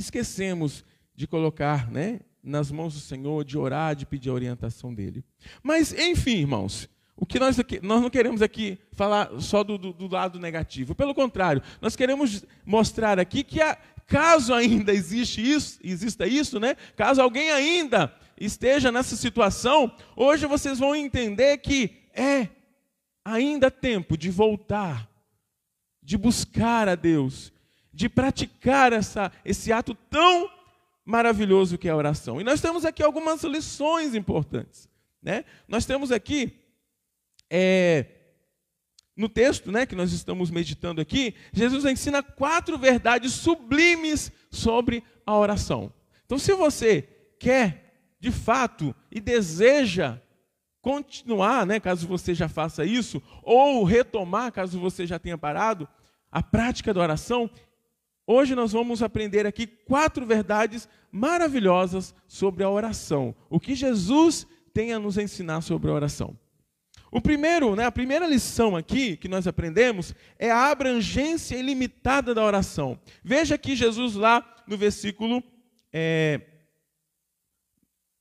esquecemos 0.00 0.84
de 1.14 1.26
colocar 1.26 1.90
né, 1.90 2.20
nas 2.42 2.70
mãos 2.70 2.94
do 2.94 3.00
Senhor, 3.00 3.44
de 3.44 3.58
orar, 3.58 3.94
de 3.94 4.06
pedir 4.06 4.30
a 4.30 4.34
orientação 4.34 4.94
dele. 4.94 5.24
Mas, 5.62 5.92
enfim, 5.92 6.38
irmãos, 6.38 6.88
o 7.16 7.26
que 7.26 7.38
nós, 7.38 7.56
nós 7.82 8.00
não 8.00 8.08
queremos 8.08 8.40
aqui 8.40 8.78
falar 8.92 9.30
só 9.40 9.62
do, 9.62 9.76
do, 9.76 9.92
do, 9.92 10.08
lado 10.08 10.40
negativo. 10.40 10.94
Pelo 10.94 11.14
contrário, 11.14 11.62
nós 11.80 11.94
queremos 11.94 12.44
mostrar 12.64 13.20
aqui 13.20 13.44
que 13.44 13.58
caso 14.06 14.54
ainda 14.54 14.92
existe 14.92 15.40
isso, 15.40 15.78
exista 15.84 16.26
isso, 16.26 16.58
né? 16.58 16.74
Caso 16.96 17.20
alguém 17.20 17.50
ainda 17.50 18.12
esteja 18.38 18.90
nessa 18.90 19.16
situação, 19.16 19.94
hoje 20.16 20.46
vocês 20.46 20.78
vão 20.78 20.96
entender 20.96 21.58
que 21.58 21.94
é 22.14 22.48
ainda 23.22 23.70
tempo 23.70 24.16
de 24.16 24.30
voltar, 24.30 25.06
de 26.02 26.16
buscar 26.16 26.88
a 26.88 26.94
Deus, 26.94 27.52
de 28.00 28.08
praticar 28.08 28.94
essa, 28.94 29.30
esse 29.44 29.70
ato 29.70 29.94
tão 29.94 30.50
maravilhoso 31.04 31.76
que 31.76 31.86
é 31.86 31.90
a 31.90 31.96
oração. 31.96 32.40
E 32.40 32.44
nós 32.44 32.58
temos 32.58 32.86
aqui 32.86 33.02
algumas 33.02 33.44
lições 33.44 34.14
importantes. 34.14 34.88
Né? 35.22 35.44
Nós 35.68 35.84
temos 35.84 36.10
aqui, 36.10 36.50
é, 37.50 38.06
no 39.14 39.28
texto 39.28 39.70
né, 39.70 39.84
que 39.84 39.94
nós 39.94 40.14
estamos 40.14 40.50
meditando 40.50 40.98
aqui, 40.98 41.34
Jesus 41.52 41.84
ensina 41.84 42.22
quatro 42.22 42.78
verdades 42.78 43.34
sublimes 43.34 44.32
sobre 44.50 45.04
a 45.26 45.36
oração. 45.36 45.92
Então, 46.24 46.38
se 46.38 46.54
você 46.54 47.06
quer, 47.38 48.14
de 48.18 48.30
fato, 48.30 48.96
e 49.10 49.20
deseja 49.20 50.18
continuar, 50.80 51.66
né, 51.66 51.78
caso 51.78 52.08
você 52.08 52.32
já 52.32 52.48
faça 52.48 52.82
isso, 52.82 53.22
ou 53.42 53.84
retomar, 53.84 54.52
caso 54.52 54.80
você 54.80 55.06
já 55.06 55.18
tenha 55.18 55.36
parado, 55.36 55.86
a 56.32 56.42
prática 56.42 56.94
da 56.94 57.02
oração, 57.02 57.50
Hoje 58.32 58.54
nós 58.54 58.70
vamos 58.70 59.02
aprender 59.02 59.44
aqui 59.44 59.66
quatro 59.66 60.24
verdades 60.24 60.88
maravilhosas 61.10 62.14
sobre 62.28 62.62
a 62.62 62.70
oração. 62.70 63.34
O 63.48 63.58
que 63.58 63.74
Jesus 63.74 64.46
tem 64.72 64.92
a 64.92 65.00
nos 65.00 65.18
ensinar 65.18 65.62
sobre 65.62 65.90
a 65.90 65.94
oração. 65.94 66.38
O 67.10 67.20
primeiro, 67.20 67.74
né, 67.74 67.86
a 67.86 67.90
primeira 67.90 68.28
lição 68.28 68.76
aqui 68.76 69.16
que 69.16 69.26
nós 69.26 69.48
aprendemos 69.48 70.14
é 70.38 70.48
a 70.48 70.70
abrangência 70.70 71.56
ilimitada 71.56 72.32
da 72.32 72.44
oração. 72.44 73.00
Veja 73.24 73.58
que 73.58 73.74
Jesus 73.74 74.14
lá 74.14 74.46
no 74.64 74.76
versículo 74.78 75.42
é, 75.92 76.40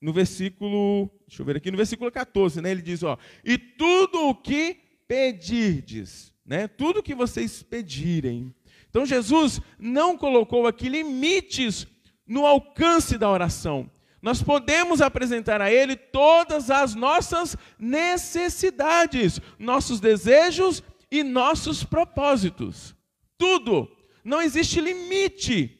no 0.02 0.12
versículo, 0.12 1.08
deixa 1.28 1.44
eu 1.44 1.46
ver 1.46 1.58
aqui, 1.58 1.70
no 1.70 1.78
versículo 1.78 2.12
14, 2.12 2.60
né, 2.64 2.72
ele 2.72 2.82
diz, 2.82 3.04
ó, 3.04 3.16
e 3.46 3.60
tudo 3.60 4.28
o 4.30 4.34
que 4.34 4.76
pedirdes, 5.08 6.34
né, 6.44 6.68
tudo 6.68 7.04
que 7.04 7.14
vocês 7.14 7.62
pedirem, 7.62 8.56
então 8.90 9.06
Jesus 9.06 9.62
não 9.78 10.18
colocou 10.18 10.68
aqui 10.68 10.90
limites 10.90 11.88
no 12.28 12.46
alcance 12.46 13.18
da 13.18 13.30
oração. 13.30 13.90
Nós 14.22 14.44
podemos 14.44 15.02
apresentar 15.02 15.62
a 15.62 15.72
Ele 15.72 15.96
todas 15.96 16.70
as 16.70 16.94
nossas 16.94 17.56
necessidades, 17.78 19.40
nossos 19.58 20.00
desejos 20.00 20.84
e 21.10 21.24
nossos 21.24 21.84
propósitos. 21.84 22.96
Tudo. 23.38 23.90
Não 24.24 24.42
existe 24.42 24.82
limite 24.82 25.80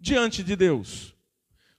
diante 0.00 0.42
de 0.42 0.56
Deus. 0.56 1.14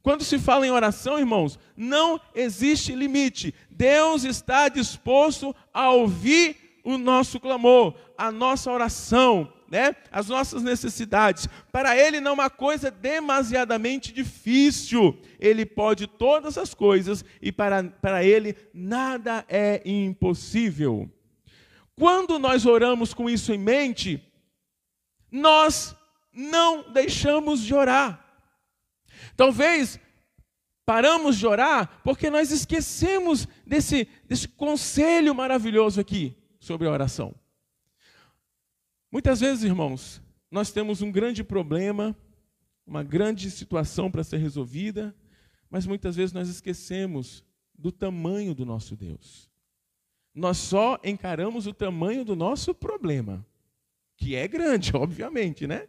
Quando 0.03 0.23
se 0.23 0.37
fala 0.37 0.67
em 0.67 0.71
oração, 0.71 1.17
irmãos, 1.17 1.57
não 1.75 2.21
existe 2.35 2.93
limite. 2.93 3.55
Deus 3.71 4.23
está 4.23 4.69
disposto 4.69 5.55
a 5.73 5.89
ouvir 5.89 6.79
o 6.83 6.99
nosso 6.99 7.39
clamor, 7.39 7.95
a 8.15 8.31
nossa 8.31 8.71
oração, 8.71 9.51
né, 9.75 9.93
as 10.09 10.29
nossas 10.29 10.63
necessidades. 10.63 11.49
Para 11.69 11.97
Ele 11.97 12.21
não 12.21 12.31
é 12.31 12.33
uma 12.33 12.49
coisa 12.49 12.89
demasiadamente 12.89 14.13
difícil. 14.13 15.19
Ele 15.37 15.65
pode 15.65 16.07
todas 16.07 16.57
as 16.57 16.73
coisas 16.73 17.25
e 17.41 17.51
para, 17.51 17.83
para 17.83 18.23
Ele 18.23 18.55
nada 18.73 19.45
é 19.49 19.81
impossível. 19.85 21.11
Quando 21.93 22.39
nós 22.39 22.65
oramos 22.65 23.13
com 23.13 23.29
isso 23.29 23.51
em 23.51 23.57
mente, 23.57 24.23
nós 25.29 25.93
não 26.33 26.89
deixamos 26.91 27.59
de 27.59 27.73
orar. 27.73 28.25
Talvez 29.35 29.99
paramos 30.85 31.37
de 31.37 31.45
orar 31.45 31.99
porque 32.01 32.29
nós 32.29 32.49
esquecemos 32.49 33.45
desse, 33.67 34.07
desse 34.25 34.47
conselho 34.47 35.35
maravilhoso 35.35 35.99
aqui 35.99 36.33
sobre 36.61 36.87
a 36.87 36.91
oração. 36.91 37.35
Muitas 39.15 39.39
vezes, 39.39 39.63
irmãos, 39.63 40.21
nós 40.51 40.73
temos 40.73 41.01
um 41.01 41.09
grande 41.09 41.41
problema, 41.41 42.13
uma 42.85 43.01
grande 43.01 43.49
situação 43.49 44.11
para 44.11 44.25
ser 44.25 44.39
resolvida, 44.39 45.15
mas 45.69 45.87
muitas 45.87 46.17
vezes 46.17 46.33
nós 46.33 46.49
esquecemos 46.49 47.41
do 47.73 47.93
tamanho 47.93 48.53
do 48.53 48.65
nosso 48.65 48.93
Deus. 48.93 49.49
Nós 50.33 50.57
só 50.57 50.99
encaramos 51.01 51.65
o 51.65 51.73
tamanho 51.73 52.25
do 52.25 52.35
nosso 52.35 52.75
problema, 52.75 53.47
que 54.17 54.35
é 54.35 54.49
grande, 54.49 54.91
obviamente, 54.99 55.65
né? 55.65 55.87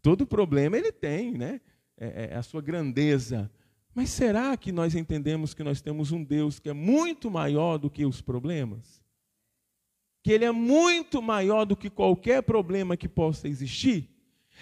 Todo 0.00 0.26
problema 0.26 0.78
ele 0.78 0.92
tem, 0.92 1.32
né? 1.32 1.60
É, 1.98 2.30
é 2.32 2.36
a 2.36 2.42
sua 2.42 2.62
grandeza. 2.62 3.52
Mas 3.94 4.08
será 4.08 4.56
que 4.56 4.72
nós 4.72 4.94
entendemos 4.94 5.52
que 5.52 5.62
nós 5.62 5.82
temos 5.82 6.10
um 6.10 6.24
Deus 6.24 6.58
que 6.58 6.70
é 6.70 6.72
muito 6.72 7.30
maior 7.30 7.76
do 7.76 7.90
que 7.90 8.06
os 8.06 8.22
problemas? 8.22 9.02
Que 10.22 10.30
ele 10.30 10.44
é 10.44 10.52
muito 10.52 11.20
maior 11.20 11.64
do 11.64 11.76
que 11.76 11.90
qualquer 11.90 12.42
problema 12.42 12.96
que 12.96 13.08
possa 13.08 13.48
existir. 13.48 14.08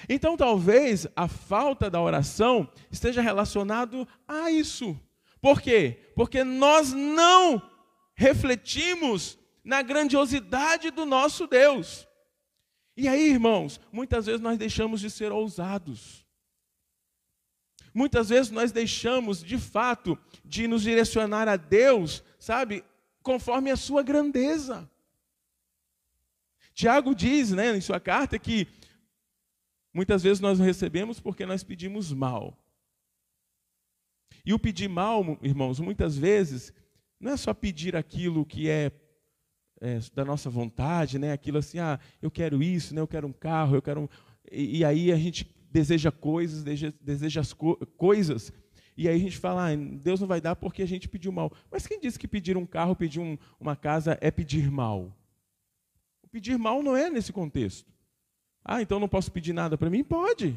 Então, 0.08 0.36
talvez 0.36 1.06
a 1.14 1.28
falta 1.28 1.90
da 1.90 2.00
oração 2.00 2.68
esteja 2.90 3.20
relacionado 3.20 4.08
a 4.26 4.50
isso. 4.50 4.98
Por 5.40 5.60
quê? 5.60 5.98
Porque 6.14 6.42
nós 6.42 6.92
não 6.92 7.62
refletimos 8.14 9.38
na 9.62 9.82
grandiosidade 9.82 10.90
do 10.90 11.04
nosso 11.04 11.46
Deus. 11.46 12.06
E 12.96 13.06
aí, 13.08 13.30
irmãos, 13.30 13.80
muitas 13.92 14.26
vezes 14.26 14.40
nós 14.40 14.58
deixamos 14.58 15.00
de 15.00 15.10
ser 15.10 15.32
ousados. 15.32 16.26
Muitas 17.92 18.28
vezes 18.28 18.50
nós 18.50 18.72
deixamos, 18.72 19.42
de 19.42 19.58
fato, 19.58 20.18
de 20.44 20.66
nos 20.66 20.82
direcionar 20.82 21.48
a 21.48 21.56
Deus, 21.56 22.22
sabe, 22.38 22.84
conforme 23.22 23.70
a 23.70 23.76
sua 23.76 24.02
grandeza. 24.02 24.89
Tiago 26.74 27.14
diz 27.14 27.50
né, 27.52 27.76
em 27.76 27.80
sua 27.80 28.00
carta 28.00 28.38
que 28.38 28.66
muitas 29.92 30.22
vezes 30.22 30.40
nós 30.40 30.58
recebemos 30.58 31.20
porque 31.20 31.44
nós 31.44 31.62
pedimos 31.62 32.12
mal. 32.12 32.56
E 34.44 34.54
o 34.54 34.58
pedir 34.58 34.88
mal, 34.88 35.38
irmãos, 35.42 35.80
muitas 35.80 36.16
vezes, 36.16 36.72
não 37.18 37.32
é 37.32 37.36
só 37.36 37.52
pedir 37.52 37.94
aquilo 37.94 38.46
que 38.46 38.68
é, 38.68 38.90
é 39.80 39.98
da 40.14 40.24
nossa 40.24 40.48
vontade, 40.48 41.18
né? 41.18 41.32
aquilo 41.32 41.58
assim, 41.58 41.78
ah, 41.78 42.00
eu 42.22 42.30
quero 42.30 42.62
isso, 42.62 42.94
né? 42.94 43.00
eu 43.00 43.08
quero 43.08 43.26
um 43.26 43.32
carro, 43.32 43.76
eu 43.76 43.82
quero 43.82 44.02
um... 44.02 44.08
e, 44.50 44.78
e 44.78 44.84
aí 44.84 45.12
a 45.12 45.16
gente 45.16 45.54
deseja 45.70 46.10
coisas, 46.10 46.64
deseja, 46.64 46.92
deseja 47.00 47.40
as 47.40 47.52
co 47.52 47.76
coisas, 47.96 48.52
e 48.96 49.08
aí 49.08 49.16
a 49.16 49.18
gente 49.18 49.38
fala, 49.38 49.70
ah, 49.70 49.76
Deus 49.76 50.20
não 50.20 50.28
vai 50.28 50.40
dar 50.40 50.56
porque 50.56 50.82
a 50.82 50.86
gente 50.86 51.08
pediu 51.08 51.32
mal. 51.32 51.52
Mas 51.70 51.86
quem 51.86 52.00
disse 52.00 52.18
que 52.18 52.28
pedir 52.28 52.56
um 52.56 52.66
carro, 52.66 52.96
pedir 52.96 53.20
um, 53.20 53.38
uma 53.58 53.76
casa 53.76 54.18
é 54.20 54.30
pedir 54.30 54.70
mal? 54.70 55.16
Pedir 56.30 56.58
mal 56.58 56.82
não 56.82 56.96
é 56.96 57.10
nesse 57.10 57.32
contexto. 57.32 57.90
Ah, 58.64 58.82
então 58.82 59.00
não 59.00 59.08
posso 59.08 59.32
pedir 59.32 59.52
nada 59.52 59.76
para 59.76 59.90
mim? 59.90 60.04
Pode. 60.04 60.56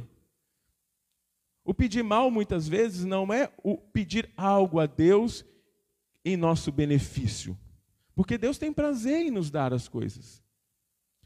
O 1.66 1.74
pedir 1.74 2.04
mal, 2.04 2.30
muitas 2.30 2.68
vezes, 2.68 3.06
não 3.06 3.32
é 3.34 3.50
o 3.64 3.78
pedir 3.78 4.30
algo 4.36 4.80
a 4.80 4.86
Deus 4.86 5.46
em 6.24 6.36
nosso 6.36 6.72
benefício. 6.72 7.58
Porque 8.16 8.38
Deus 8.38 8.58
tem 8.58 8.72
prazer 8.72 9.26
em 9.26 9.32
nos 9.32 9.50
dar 9.50 9.74
as 9.74 9.88
coisas. 9.88 10.44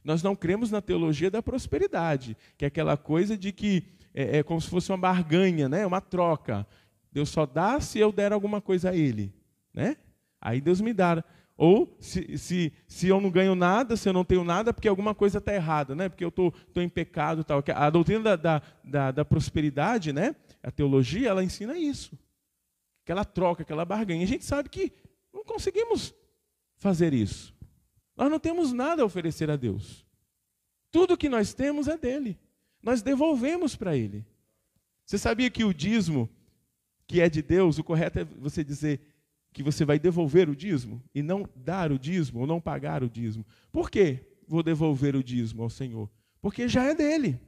Nós 0.04 0.24
não 0.24 0.36
cremos 0.36 0.72
na 0.72 0.82
teologia 0.82 1.30
da 1.30 1.44
prosperidade, 1.44 2.38
que 2.58 2.63
é 2.63 2.68
aquela 2.68 2.96
coisa 2.96 3.38
de 3.38 3.51
que 3.51 3.84
é, 4.13 4.38
é 4.38 4.44
como 4.44 4.62
se 4.62 4.70
fosse 4.70 4.92
uma 4.92 4.98
barganha, 4.98 5.68
né? 5.68 5.86
uma 5.86 6.00
troca. 6.00 6.66
Deus 7.12 7.30
só 7.30 7.46
dá 7.46 7.82
se 7.82 8.00
eu 8.00 8.12
der 8.12 8.32
alguma 8.32 8.62
coisa 8.62 8.92
a 8.92 8.96
Ele. 8.96 9.34
Né? 9.74 9.98
Aí 10.39 10.62
Deus 10.62 10.80
me 10.80 10.94
dá. 10.94 11.24
Ou 11.58 11.98
se, 12.00 12.38
se, 12.38 12.72
se 12.88 13.08
eu 13.08 13.20
não 13.20 13.32
ganho 13.32 13.56
nada, 13.56 13.98
se 13.98 14.08
eu 14.08 14.14
não 14.14 14.24
tenho 14.24 14.44
nada, 14.44 14.72
porque 14.72 14.88
alguma 14.88 15.16
coisa 15.16 15.40
está 15.40 15.54
errada, 15.54 15.96
né? 15.96 16.08
porque 16.08 16.24
eu 16.24 16.30
estou 16.30 16.54
em 16.76 16.88
pecado. 16.88 17.44
Tal. 17.44 17.64
A 17.76 17.90
doutrina 17.90 18.24
da, 18.24 18.36
da, 18.36 18.62
da, 18.84 19.12
da, 19.12 19.26
prosperidade, 19.26 20.14
né? 20.14 20.36
a 20.62 20.70
teologia, 20.70 21.30
ela 21.30 21.44
ensina 21.44 21.76
isso. 21.76 22.18
Aquela 23.04 23.26
troca, 23.26 23.64
aquela 23.64 23.84
barganha. 23.86 24.24
A 24.24 24.28
gente 24.28 24.46
sabe 24.46 24.70
que 24.70 24.94
não 25.34 25.44
conseguimos 25.44 26.14
fazer 26.76 27.12
isso. 27.12 27.56
Nós 28.16 28.30
não 28.30 28.40
temos 28.40 28.72
nada 28.72 29.02
a 29.02 29.06
oferecer 29.06 29.50
a 29.50 29.56
Deus. 29.56 30.06
Tudo 30.92 31.18
que 31.18 31.28
nós 31.28 31.56
temos 31.56 31.88
é 31.88 31.98
dele. 31.98 32.38
Nós 32.84 33.02
devolvemos 33.02 33.76
para 33.76 33.98
ele. 33.98 34.24
Você 35.06 35.18
sabia 35.18 35.50
que 35.50 35.64
o 35.64 35.74
dízimo 35.74 36.30
que 37.08 37.22
é 37.22 37.30
de 37.30 37.42
Deus, 37.42 37.80
o 37.80 37.84
correto 37.84 38.20
é 38.20 38.24
você 38.26 38.64
dizer 38.64 39.00
que 39.58 39.64
você 39.64 39.84
vai 39.84 39.98
devolver 39.98 40.48
o 40.48 40.56
dízimo 40.56 41.02
e 41.16 41.24
não 41.24 41.50
dar 41.56 41.92
o 41.92 41.98
dízimo 41.98 42.42
ou 42.42 42.46
não 42.46 42.62
pagar 42.62 43.04
o 43.04 43.10
dízimo. 43.10 43.44
Por 43.72 43.90
quê? 43.90 44.20
Vou 44.48 44.62
devolver 44.62 45.16
o 45.16 45.24
dízimo 45.24 45.64
ao 45.64 45.70
Senhor. 45.70 46.08
Porque 46.40 46.68
já 46.68 46.84
é 46.84 46.94
dele. 46.94 47.40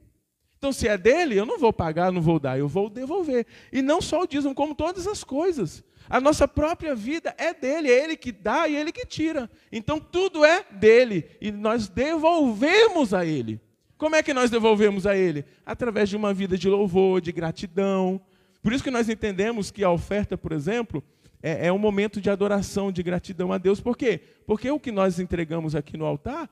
Então, 0.58 0.72
se 0.72 0.88
é 0.88 0.98
dele, 0.98 1.36
eu 1.36 1.46
não 1.46 1.56
vou 1.56 1.72
pagar, 1.72 2.10
não 2.10 2.20
vou 2.20 2.40
dar, 2.40 2.58
eu 2.58 2.66
vou 2.66 2.90
devolver. 2.90 3.46
E 3.72 3.80
não 3.80 4.00
só 4.02 4.22
o 4.22 4.26
dízimo, 4.26 4.56
como 4.56 4.74
todas 4.74 5.06
as 5.06 5.22
coisas. 5.22 5.84
A 6.08 6.20
nossa 6.20 6.48
própria 6.48 6.96
vida 6.96 7.32
é 7.38 7.54
dele, 7.54 7.88
é 7.88 8.02
ele 8.02 8.16
que 8.16 8.32
dá 8.32 8.66
e 8.66 8.74
ele 8.74 8.90
que 8.90 9.06
tira. 9.06 9.48
Então, 9.70 10.00
tudo 10.00 10.44
é 10.44 10.64
dele 10.64 11.26
e 11.40 11.52
nós 11.52 11.88
devolvemos 11.88 13.14
a 13.14 13.24
ele. 13.24 13.60
Como 13.96 14.16
é 14.16 14.22
que 14.22 14.34
nós 14.34 14.50
devolvemos 14.50 15.06
a 15.06 15.16
ele? 15.16 15.44
Através 15.64 16.08
de 16.08 16.16
uma 16.16 16.34
vida 16.34 16.58
de 16.58 16.68
louvor, 16.68 17.20
de 17.20 17.30
gratidão. 17.30 18.20
Por 18.60 18.72
isso 18.72 18.82
que 18.82 18.90
nós 18.90 19.08
entendemos 19.08 19.70
que 19.70 19.84
a 19.84 19.90
oferta, 19.92 20.36
por 20.36 20.50
exemplo, 20.50 21.04
é, 21.42 21.66
é 21.66 21.72
um 21.72 21.78
momento 21.78 22.20
de 22.20 22.30
adoração, 22.30 22.92
de 22.92 23.02
gratidão 23.02 23.52
a 23.52 23.58
Deus. 23.58 23.80
Por 23.80 23.96
quê? 23.96 24.20
Porque 24.46 24.70
o 24.70 24.80
que 24.80 24.92
nós 24.92 25.18
entregamos 25.18 25.74
aqui 25.74 25.96
no 25.96 26.04
altar 26.04 26.50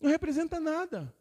não 0.00 0.10
representa 0.10 0.60
nada. 0.60 1.12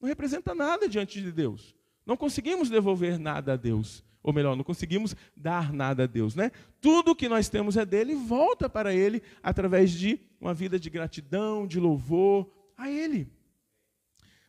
Não 0.00 0.08
representa 0.08 0.54
nada 0.54 0.88
diante 0.88 1.20
de 1.20 1.32
Deus. 1.32 1.74
Não 2.04 2.16
conseguimos 2.16 2.68
devolver 2.68 3.18
nada 3.18 3.54
a 3.54 3.56
Deus. 3.56 4.04
Ou 4.22 4.32
melhor, 4.32 4.56
não 4.56 4.64
conseguimos 4.64 5.14
dar 5.36 5.72
nada 5.72 6.02
a 6.02 6.06
Deus, 6.06 6.34
né? 6.34 6.50
Tudo 6.80 7.14
que 7.14 7.28
nós 7.28 7.48
temos 7.48 7.76
é 7.76 7.86
dele 7.86 8.12
e 8.12 8.16
volta 8.16 8.68
para 8.68 8.92
ele 8.92 9.22
através 9.42 9.92
de 9.92 10.18
uma 10.40 10.52
vida 10.52 10.80
de 10.80 10.90
gratidão, 10.90 11.66
de 11.66 11.78
louvor 11.78 12.50
a 12.76 12.90
ele. 12.90 13.30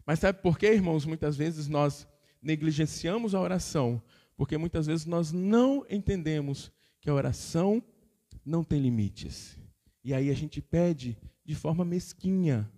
Mas 0.06 0.20
sabe 0.20 0.42
por 0.42 0.58
quê, 0.58 0.74
irmãos? 0.74 1.06
Muitas 1.06 1.38
vezes 1.38 1.68
nós 1.68 2.08
negligenciamos 2.42 3.36
a 3.36 3.40
oração, 3.40 4.02
porque 4.36 4.58
muitas 4.58 4.88
vezes 4.88 5.06
nós 5.06 5.32
não 5.32 5.86
entendemos 5.90 6.72
que 7.00 7.10
a 7.10 7.14
oração 7.14 7.82
não 8.46 8.64
tem 8.64 8.82
limites. 8.82 9.58
E 10.04 10.14
aí 10.14 10.30
a 10.30 10.34
gente 10.34 10.62
pede 10.62 11.18
de 11.46 11.56
forma 11.56 11.86
mesquinha, 11.86 12.70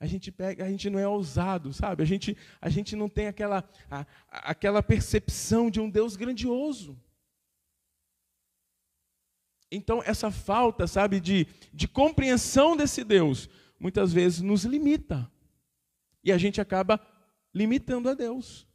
a 0.00 0.06
gente 0.06 0.30
pega, 0.30 0.64
a 0.64 0.68
gente 0.68 0.88
não 0.88 0.98
é 0.98 1.08
ousado, 1.08 1.72
sabe? 1.72 2.02
A 2.02 2.06
gente, 2.06 2.36
a 2.60 2.68
gente 2.68 2.94
não 2.94 3.08
tem 3.08 3.26
aquela, 3.26 3.68
a, 3.90 4.06
aquela 4.30 4.82
percepção 4.82 5.68
de 5.68 5.80
um 5.80 5.90
Deus 5.90 6.14
grandioso. 6.14 6.96
Então, 9.70 10.00
essa 10.04 10.30
falta, 10.30 10.86
sabe, 10.86 11.20
de, 11.20 11.46
de 11.74 11.88
compreensão 11.88 12.76
desse 12.76 13.02
Deus, 13.02 13.48
muitas 13.78 14.12
vezes 14.12 14.40
nos 14.40 14.64
limita. 14.64 15.30
E 16.22 16.30
a 16.30 16.38
gente 16.38 16.60
acaba 16.60 17.00
limitando 17.52 18.08
a 18.08 18.14
Deus 18.14 18.67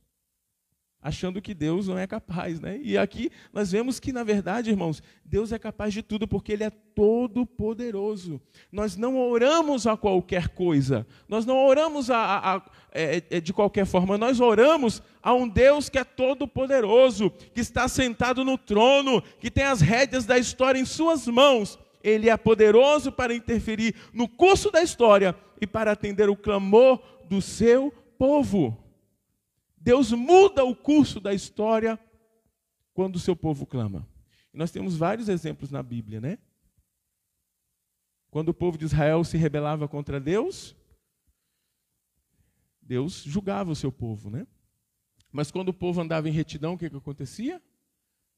achando 1.04 1.42
que 1.42 1.54
Deus 1.54 1.90
não 1.90 2.00
é 2.00 2.08
capaz, 2.08 2.62
né? 2.62 2.80
E 2.82 2.98
aqui 2.98 3.30
nós 3.52 3.72
vemos 3.74 4.00
que, 4.00 4.14
na 4.14 4.24
verdade, 4.24 4.70
irmãos, 4.70 5.04
Deus 5.26 5.52
é 5.52 5.60
capaz 5.60 5.94
de 5.94 6.02
tudo 6.02 6.26
porque 6.26 6.54
Ele 6.54 6.64
é 6.64 6.70
todo 6.70 7.46
poderoso. 7.46 8.42
Nós 8.72 8.96
não 8.96 9.20
oramos 9.20 9.86
a 9.86 9.98
qualquer 9.98 10.48
coisa, 10.50 11.06
nós 11.28 11.46
não 11.46 11.58
oramos 11.58 12.10
a, 12.10 12.18
a, 12.18 12.56
a 12.56 12.62
é, 12.94 13.22
é, 13.30 13.42
de 13.42 13.52
qualquer 13.52 13.86
forma, 13.86 14.18
nós 14.18 14.40
oramos 14.40 15.04
a 15.22 15.34
um 15.34 15.48
Deus 15.48 15.90
que 15.90 15.98
é 15.98 16.06
todo 16.06 16.48
poderoso, 16.48 17.30
que 17.54 17.60
está 17.60 17.88
sentado 17.90 18.46
no 18.46 18.58
trono, 18.58 19.22
que 19.40 19.52
tem 19.52 19.66
as 19.66 19.82
rédeas 19.82 20.26
da 20.26 20.38
história 20.38 20.80
em 20.80 20.86
Suas 20.86 21.28
mãos. 21.28 21.78
Ele 22.02 22.30
é 22.30 22.38
poderoso 22.38 23.12
para 23.12 23.34
interferir 23.34 23.96
no 24.14 24.28
curso 24.28 24.72
da 24.72 24.82
história 24.82 25.36
e 25.60 25.68
para 25.68 25.92
atender 25.92 26.30
o 26.30 26.36
clamor 26.36 27.02
do 27.30 27.42
seu 27.42 27.94
povo. 28.18 28.83
Deus 29.84 30.14
muda 30.14 30.64
o 30.64 30.74
curso 30.74 31.20
da 31.20 31.34
história 31.34 32.00
quando 32.94 33.18
o 33.18 33.20
seu 33.20 33.36
povo 33.36 33.66
clama. 33.66 34.08
Nós 34.54 34.72
temos 34.72 34.96
vários 34.96 35.28
exemplos 35.28 35.70
na 35.70 35.84
Bíblia, 35.84 36.22
né? 36.22 36.38
Quando 38.32 38.50
o 38.50 38.54
povo 38.54 38.78
de 38.78 38.86
Israel 38.86 39.26
se 39.26 39.36
rebelava 39.36 39.86
contra 39.86 40.22
Deus, 40.22 40.74
Deus 42.82 43.24
julgava 43.24 43.72
o 43.72 43.76
seu 43.76 43.92
povo, 43.92 44.30
né? 44.30 44.48
Mas 45.30 45.52
quando 45.52 45.70
o 45.70 45.74
povo 45.74 46.00
andava 46.00 46.30
em 46.30 46.32
retidão, 46.32 46.76
o 46.76 46.78
que, 46.78 46.90
que 46.90 46.96
acontecia? 46.96 47.62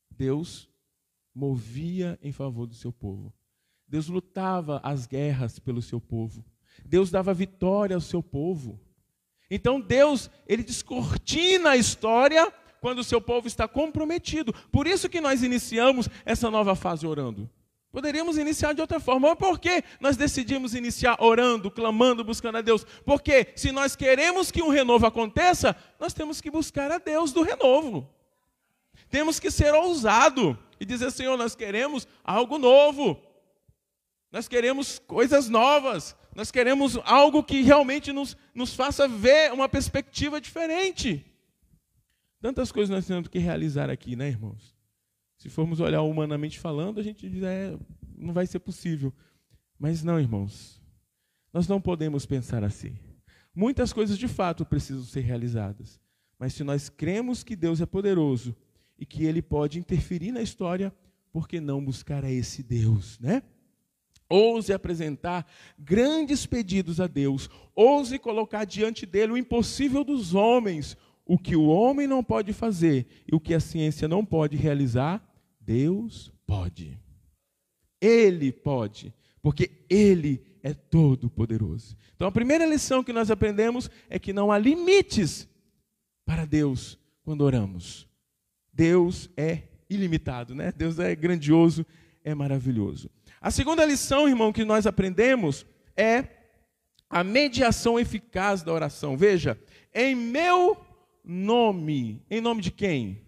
Deus 0.10 0.68
movia 1.32 2.18
em 2.24 2.32
favor 2.32 2.66
do 2.66 2.74
seu 2.74 2.92
povo. 2.92 3.32
Deus 3.88 4.08
lutava 4.08 4.82
as 4.84 5.06
guerras 5.06 5.60
pelo 5.60 5.82
seu 5.82 6.02
povo. 6.02 6.44
Deus 6.84 7.12
dava 7.12 7.36
vitória 7.36 7.96
ao 7.96 8.02
seu 8.02 8.24
povo. 8.24 8.84
Então 9.50 9.80
Deus, 9.80 10.30
ele 10.48 10.64
descortina 10.64 11.72
a 11.72 11.78
história 11.78 12.52
quando 12.82 13.00
o 13.00 13.04
seu 13.04 13.20
povo 13.20 13.48
está 13.48 13.68
comprometido. 13.68 14.54
Por 14.72 14.88
isso 14.88 15.10
que 15.10 15.22
nós 15.22 15.44
iniciamos 15.44 16.10
essa 16.26 16.52
nova 16.52 16.76
fase 16.76 17.06
orando. 17.08 17.50
Poderíamos 17.92 18.38
iniciar 18.38 18.74
de 18.74 18.82
outra 18.82 19.00
forma, 19.00 19.30
mas 19.30 19.38
por 19.38 19.58
que 19.58 19.82
nós 20.02 20.18
decidimos 20.18 20.76
iniciar 20.76 21.16
orando, 21.18 21.72
clamando, 21.72 22.26
buscando 22.26 22.58
a 22.58 22.62
Deus? 22.62 22.86
Porque 23.06 23.54
se 23.56 23.72
nós 23.72 23.96
queremos 23.96 24.52
que 24.52 24.62
um 24.62 24.68
renovo 24.68 25.06
aconteça, 25.06 25.74
nós 25.98 26.14
temos 26.14 26.42
que 26.42 26.52
buscar 26.52 26.92
a 26.92 26.98
Deus 26.98 27.32
do 27.32 27.42
renovo. 27.42 28.10
Temos 29.10 29.40
que 29.40 29.50
ser 29.50 29.74
ousado 29.74 30.60
e 30.78 30.86
dizer, 30.86 31.10
Senhor, 31.10 31.38
nós 31.38 31.56
queremos 31.56 32.06
algo 32.22 32.58
novo. 32.58 33.18
Nós 34.30 34.48
queremos 34.48 35.00
coisas 35.00 35.48
novas. 35.48 36.18
Nós 36.36 36.52
queremos 36.52 36.98
algo 37.06 37.42
que 37.42 37.62
realmente 37.62 38.12
nos, 38.12 38.36
nos 38.54 38.76
faça 38.76 39.08
ver 39.08 39.54
uma 39.54 39.70
perspectiva 39.70 40.42
diferente. 40.42 41.26
Tantas 42.42 42.74
coisas 42.74 42.94
nós 42.94 43.08
temos 43.08 43.30
que 43.30 43.40
realizar 43.40 43.90
aqui, 43.90 44.18
né, 44.18 44.28
irmãos? 44.28 44.76
Se 45.38 45.50
formos 45.50 45.80
olhar 45.80 46.02
humanamente 46.02 46.60
falando, 46.60 47.00
a 47.00 47.04
gente 47.04 47.30
diz, 47.30 47.42
é, 47.42 47.78
não 48.18 48.34
vai 48.34 48.46
ser 48.46 48.60
possível. 48.60 49.14
Mas 49.80 50.04
não, 50.04 50.20
irmãos. 50.20 50.82
Nós 51.54 51.70
não 51.70 51.80
podemos 51.80 52.26
pensar 52.26 52.66
assim. 52.66 53.00
Muitas 53.56 53.94
coisas 53.94 54.18
de 54.18 54.28
fato 54.28 54.66
precisam 54.66 55.06
ser 55.06 55.22
realizadas. 55.22 56.02
Mas 56.38 56.54
se 56.54 56.66
nós 56.66 56.90
cremos 56.90 57.44
que 57.44 57.56
Deus 57.56 57.80
é 57.80 57.86
poderoso 57.86 58.54
e 59.00 59.06
que 59.06 59.24
Ele 59.24 59.42
pode 59.42 59.80
interferir 59.80 60.34
na 60.34 60.42
história, 60.42 60.94
por 61.32 61.48
que 61.48 61.62
não 61.62 61.84
buscar 61.84 62.26
a 62.26 62.32
esse 62.32 62.62
Deus, 62.62 63.18
né? 63.20 63.42
Ouse 64.30 64.74
apresentar 64.74 65.46
grandes 65.78 66.46
pedidos 66.46 67.00
a 67.00 67.08
Deus. 67.08 67.50
Ouse 67.76 68.18
colocar 68.18 68.66
diante 68.66 69.06
dele 69.06 69.34
o 69.34 69.38
impossível 69.38 70.04
dos 70.04 70.34
homens. 70.34 70.98
O 71.26 71.38
que 71.38 71.56
o 71.56 71.66
homem 71.66 72.08
não 72.08 72.24
pode 72.24 72.54
fazer 72.54 73.08
e 73.28 73.36
o 73.36 73.40
que 73.40 73.54
a 73.54 73.60
ciência 73.60 74.08
não 74.08 74.24
pode 74.24 74.56
realizar, 74.56 75.24
Deus 75.60 76.32
pode. 76.46 77.00
Ele 78.00 78.52
pode, 78.52 79.14
porque 79.42 79.72
Ele 79.90 80.44
é 80.62 80.74
todo 80.74 81.30
poderoso. 81.30 81.98
Então 82.16 82.28
a 82.28 82.32
primeira 82.32 82.66
lição 82.66 83.04
que 83.04 83.14
nós 83.14 83.32
aprendemos 83.32 83.90
é 84.10 84.18
que 84.20 84.34
não 84.34 84.52
há 84.52 84.58
limites 84.58 85.48
para 86.26 86.46
Deus 86.46 86.98
quando 87.24 87.42
oramos. 87.42 88.08
Deus 88.74 89.30
é 89.38 89.64
ilimitado, 89.90 90.54
né? 90.54 90.72
Deus 90.72 91.00
é 91.00 91.16
grandioso, 91.16 91.86
é 92.24 92.34
maravilhoso. 92.36 93.10
A 93.46 93.52
segunda 93.52 93.86
lição, 93.86 94.28
irmão, 94.28 94.52
que 94.52 94.66
nós 94.66 94.88
aprendemos 94.88 95.68
é 95.96 96.28
a 97.08 97.24
mediação 97.24 98.00
eficaz 98.00 98.64
da 98.64 98.74
oração. 98.74 99.16
Veja, 99.16 99.56
em 99.94 100.16
meu 100.16 100.84
nome, 101.24 102.26
em 102.28 102.42
nome 102.42 102.64
de 102.64 102.72
quem? 102.72 103.24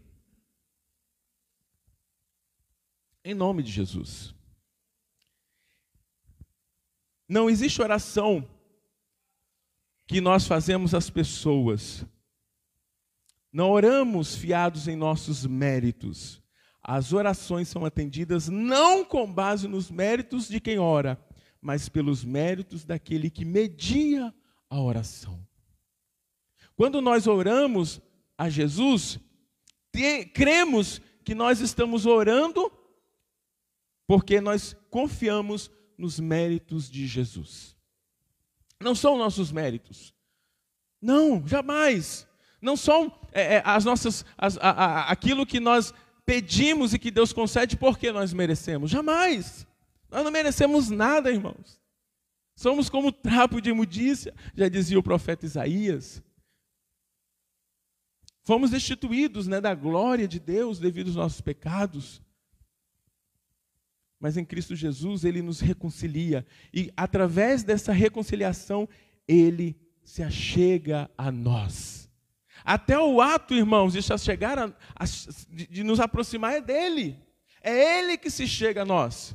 Em 3.24 3.36
nome 3.36 3.62
de 3.62 3.72
Jesus. 3.72 4.34
Não 7.30 7.48
existe 7.48 7.80
oração 7.80 8.50
que 10.08 10.20
nós 10.20 10.48
fazemos 10.48 10.96
às 10.96 11.12
pessoas. 11.12 12.04
Não 13.54 13.70
oramos 13.70 14.36
fiados 14.36 14.88
em 14.88 14.96
nossos 14.96 15.46
méritos. 15.46 16.42
As 16.90 17.12
orações 17.12 17.68
são 17.68 17.84
atendidas 17.84 18.48
não 18.48 19.04
com 19.04 19.30
base 19.30 19.68
nos 19.68 19.92
méritos 19.92 20.48
de 20.48 20.62
quem 20.62 20.80
ora, 20.80 21.22
mas 21.62 21.90
pelos 21.90 22.24
méritos 22.24 22.86
daquele 22.86 23.30
que 23.30 23.44
media 23.44 24.34
a 24.70 24.80
oração. 24.80 25.46
Quando 26.78 27.02
nós 27.02 27.28
oramos 27.28 28.00
a 28.38 28.50
Jesus, 28.50 29.20
cremos 30.34 31.02
que 31.26 31.36
nós 31.36 31.60
estamos 31.60 32.06
orando 32.06 32.72
porque 34.08 34.40
nós 34.40 34.74
confiamos 34.90 35.70
nos 35.98 36.22
méritos 36.22 36.90
de 36.90 37.06
Jesus. 37.06 37.76
Não 38.80 38.96
são 38.96 39.18
nossos 39.18 39.52
méritos. 39.52 40.14
Não, 41.02 41.46
jamais. 41.46 42.26
Não 42.62 42.78
são 42.78 43.12
é, 43.34 43.56
é, 43.56 43.64
as 43.66 43.84
nossas, 43.84 44.24
as, 44.38 44.58
a, 44.58 44.70
a, 44.70 45.12
aquilo 45.12 45.46
que 45.46 45.60
nós 45.60 45.94
pedimos 46.28 46.94
e 46.94 47.00
que 47.00 47.10
Deus 47.10 47.32
concede 47.32 47.78
porque 47.78 48.12
nós 48.12 48.34
merecemos. 48.34 48.92
Jamais. 48.92 49.66
Nós 50.12 50.26
não 50.26 50.32
merecemos 50.32 50.90
nada, 50.90 51.32
irmãos. 51.32 51.80
Somos 52.54 52.90
como 52.90 53.14
trapo 53.14 53.62
de 53.62 53.70
imundícia, 53.70 54.34
já 54.54 54.68
dizia 54.68 55.00
o 55.00 55.04
profeta 55.04 55.46
Isaías. 55.46 56.22
Fomos 58.44 58.72
destituídos 58.72 59.48
né, 59.48 59.62
da 59.62 59.74
glória 59.74 60.28
de 60.28 60.40
Deus 60.40 60.80
devido 60.80 61.08
aos 61.08 61.16
nossos 61.16 61.40
pecados. 61.40 62.22
Mas 64.20 64.36
em 64.36 64.44
Cristo 64.44 64.76
Jesus 64.76 65.24
ele 65.24 65.42
nos 65.42 65.62
reconcilia. 65.62 66.46
E 66.74 66.92
através 66.98 67.64
dessa 67.64 67.94
reconciliação, 67.94 68.90
ele 69.28 69.80
se 70.04 70.24
achega 70.24 71.10
a 71.18 71.32
nós. 71.32 72.07
Até 72.68 73.00
o 73.00 73.22
ato, 73.22 73.54
irmãos, 73.54 73.94
de 73.94 74.02
chegar 74.20 74.60
a, 74.60 74.66
a, 74.94 75.06
de, 75.06 75.68
de 75.68 75.84
nos 75.86 76.02
aproximar 76.02 76.52
é 76.52 76.60
dele. 76.60 77.18
É 77.62 78.00
ele 78.00 78.18
que 78.18 78.30
se 78.30 78.46
chega 78.46 78.82
a 78.82 78.86
nós. 78.86 79.34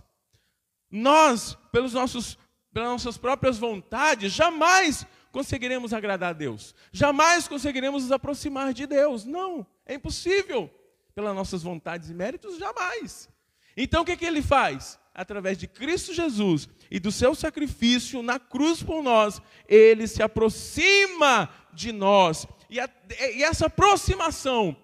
Nós, 0.91 1.57
pelos 1.73 1.95
nossos, 1.95 2.37
pelas 2.75 2.91
nossas 2.91 3.17
próprias 3.17 3.57
vontades, 3.57 4.31
jamais 4.31 5.07
conseguiremos 5.31 5.95
agradar 5.95 6.29
a 6.29 6.35
Deus. 6.35 6.75
Jamais 6.93 7.49
conseguiremos 7.49 8.03
nos 8.03 8.13
aproximar 8.13 8.75
de 8.75 8.87
Deus. 8.87 9.25
Não, 9.25 9.67
é 9.87 9.95
impossível. 9.95 10.71
Pelas 11.15 11.35
nossas 11.35 11.63
vontades 11.63 12.11
e 12.11 12.15
méritos, 12.15 12.59
jamais. 12.59 13.31
Então 13.75 14.03
o 14.03 14.05
que, 14.05 14.15
que 14.15 14.27
ele 14.27 14.43
faz? 14.43 15.01
Através 15.15 15.59
de 15.59 15.67
Cristo 15.67 16.15
Jesus 16.15 16.69
e 16.91 16.99
do 16.99 17.13
seu 17.13 17.35
sacrifício 17.35 18.23
na 18.23 18.39
cruz 18.39 18.83
por 18.83 19.03
nós, 19.03 19.43
ele 19.69 20.07
se 20.07 20.23
aproxima 20.23 21.51
de 21.73 21.93
nós. 21.93 22.47
E, 22.71 22.81
a, 22.81 22.89
e 23.35 23.43
essa 23.43 23.67
aproximação, 23.67 24.77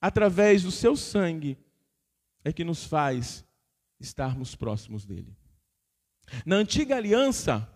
através 0.00 0.62
do 0.62 0.70
seu 0.70 0.96
sangue, 0.96 1.58
é 2.44 2.52
que 2.52 2.62
nos 2.62 2.84
faz 2.84 3.44
estarmos 3.98 4.54
próximos 4.54 5.04
dele. 5.04 5.36
Na 6.46 6.56
antiga 6.56 6.96
aliança, 6.96 7.68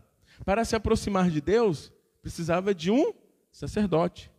para 0.44 0.64
se 0.64 0.76
aproximar 0.76 1.30
de 1.30 1.40
Deus, 1.40 1.92
precisava 2.22 2.74
de 2.74 2.90
um 2.90 3.12
sacerdote. 3.50 4.30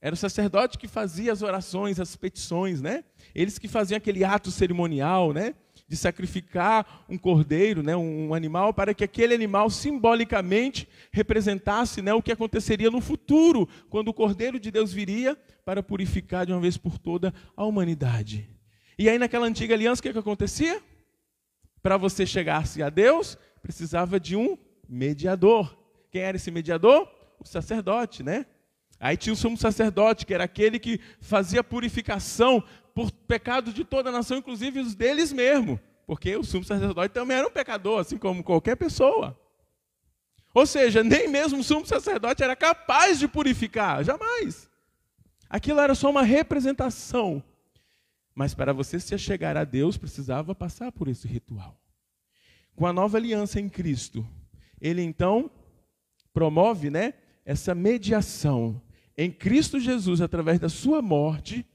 Era 0.00 0.14
o 0.14 0.18
sacerdote 0.18 0.78
que 0.78 0.86
fazia 0.86 1.32
as 1.32 1.42
orações, 1.42 1.98
as 1.98 2.14
petições, 2.14 2.80
né? 2.82 3.04
Eles 3.34 3.58
que 3.58 3.66
faziam 3.66 3.96
aquele 3.96 4.22
ato 4.22 4.50
cerimonial, 4.50 5.32
né? 5.32 5.54
De 5.94 6.00
sacrificar 6.00 7.04
um 7.08 7.16
cordeiro, 7.16 7.80
né? 7.80 7.96
um 7.96 8.34
animal, 8.34 8.74
para 8.74 8.92
que 8.92 9.04
aquele 9.04 9.32
animal 9.32 9.70
simbolicamente 9.70 10.88
representasse 11.12 12.02
né? 12.02 12.12
o 12.12 12.20
que 12.20 12.32
aconteceria 12.32 12.90
no 12.90 13.00
futuro, 13.00 13.68
quando 13.88 14.08
o 14.08 14.12
cordeiro 14.12 14.58
de 14.58 14.72
Deus 14.72 14.92
viria 14.92 15.36
para 15.64 15.84
purificar 15.84 16.44
de 16.46 16.52
uma 16.52 16.60
vez 16.60 16.76
por 16.76 16.98
toda 16.98 17.32
a 17.56 17.64
humanidade. 17.64 18.50
E 18.98 19.08
aí, 19.08 19.20
naquela 19.20 19.46
antiga 19.46 19.72
aliança, 19.72 20.00
o 20.00 20.02
que, 20.02 20.12
que 20.12 20.18
acontecia? 20.18 20.82
Para 21.80 21.96
você 21.96 22.26
chegar-se 22.26 22.82
a 22.82 22.90
Deus, 22.90 23.38
precisava 23.62 24.18
de 24.18 24.34
um 24.34 24.58
mediador. 24.88 25.78
Quem 26.10 26.22
era 26.22 26.36
esse 26.36 26.50
mediador? 26.50 27.08
O 27.38 27.46
sacerdote, 27.46 28.24
né? 28.24 28.46
Aí 29.04 29.18
tinha 29.18 29.34
o 29.34 29.36
sumo 29.36 29.54
sacerdote, 29.54 30.24
que 30.24 30.32
era 30.32 30.44
aquele 30.44 30.78
que 30.78 30.98
fazia 31.20 31.62
purificação 31.62 32.64
por 32.94 33.12
pecado 33.12 33.70
de 33.70 33.84
toda 33.84 34.08
a 34.08 34.12
nação, 34.12 34.38
inclusive 34.38 34.80
os 34.80 34.94
deles 34.94 35.30
mesmo. 35.30 35.78
Porque 36.06 36.34
o 36.34 36.42
sumo 36.42 36.64
sacerdote 36.64 37.12
também 37.12 37.36
era 37.36 37.46
um 37.46 37.50
pecador, 37.50 38.00
assim 38.00 38.16
como 38.16 38.42
qualquer 38.42 38.76
pessoa. 38.76 39.38
Ou 40.54 40.64
seja, 40.64 41.04
nem 41.04 41.28
mesmo 41.28 41.58
o 41.58 41.62
sumo 41.62 41.84
sacerdote 41.84 42.42
era 42.42 42.56
capaz 42.56 43.18
de 43.18 43.28
purificar, 43.28 44.02
jamais. 44.02 44.70
Aquilo 45.50 45.80
era 45.80 45.94
só 45.94 46.08
uma 46.08 46.22
representação. 46.22 47.44
Mas 48.34 48.54
para 48.54 48.72
você 48.72 48.98
se 48.98 49.18
chegar 49.18 49.54
a 49.54 49.64
Deus, 49.64 49.98
precisava 49.98 50.54
passar 50.54 50.90
por 50.90 51.08
esse 51.08 51.28
ritual 51.28 51.78
com 52.74 52.86
a 52.86 52.92
nova 52.92 53.18
aliança 53.18 53.60
em 53.60 53.68
Cristo, 53.68 54.26
ele 54.80 55.02
então 55.02 55.50
promove, 56.32 56.90
né, 56.90 57.14
essa 57.44 57.74
mediação 57.74 58.80
em 59.16 59.30
Cristo 59.30 59.78
Jesus 59.78 60.20
através 60.20 60.58
da 60.58 60.68
sua 60.68 61.00
morte, 61.00 61.66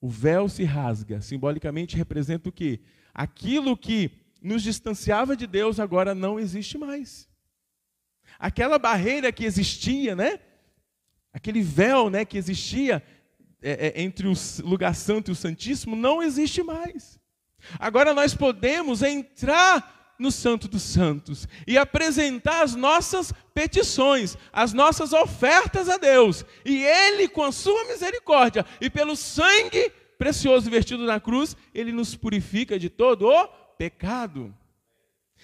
o 0.00 0.08
véu 0.08 0.48
se 0.48 0.64
rasga, 0.64 1.20
simbolicamente 1.20 1.96
representa 1.96 2.48
o 2.48 2.52
que? 2.52 2.80
Aquilo 3.12 3.76
que 3.76 4.10
nos 4.40 4.62
distanciava 4.62 5.36
de 5.36 5.46
Deus 5.46 5.78
agora 5.78 6.14
não 6.14 6.40
existe 6.40 6.78
mais. 6.78 7.28
Aquela 8.38 8.78
barreira 8.78 9.30
que 9.30 9.44
existia, 9.44 10.16
né? 10.16 10.40
Aquele 11.32 11.60
véu, 11.60 12.08
né, 12.08 12.24
que 12.24 12.38
existia 12.38 13.02
é, 13.62 13.88
é, 13.88 14.02
entre 14.02 14.26
o 14.26 14.32
lugar 14.64 14.94
santo 14.94 15.30
e 15.30 15.32
o 15.32 15.36
santíssimo 15.36 15.94
não 15.94 16.22
existe 16.22 16.62
mais. 16.62 17.20
Agora 17.78 18.14
nós 18.14 18.34
podemos 18.34 19.02
entrar 19.02 19.99
no 20.20 20.30
Santo 20.30 20.68
dos 20.68 20.82
Santos 20.82 21.48
e 21.66 21.78
apresentar 21.78 22.62
as 22.62 22.76
nossas 22.76 23.32
petições, 23.54 24.36
as 24.52 24.74
nossas 24.74 25.14
ofertas 25.14 25.88
a 25.88 25.96
Deus. 25.96 26.44
E 26.64 26.84
Ele, 26.84 27.26
com 27.26 27.42
a 27.42 27.50
sua 27.50 27.84
misericórdia 27.86 28.64
e 28.80 28.90
pelo 28.90 29.16
sangue 29.16 29.90
precioso 30.18 30.70
vertido 30.70 31.04
na 31.04 31.18
cruz, 31.18 31.56
Ele 31.74 31.90
nos 31.90 32.14
purifica 32.14 32.78
de 32.78 32.90
todo 32.90 33.26
o 33.26 33.48
pecado. 33.78 34.54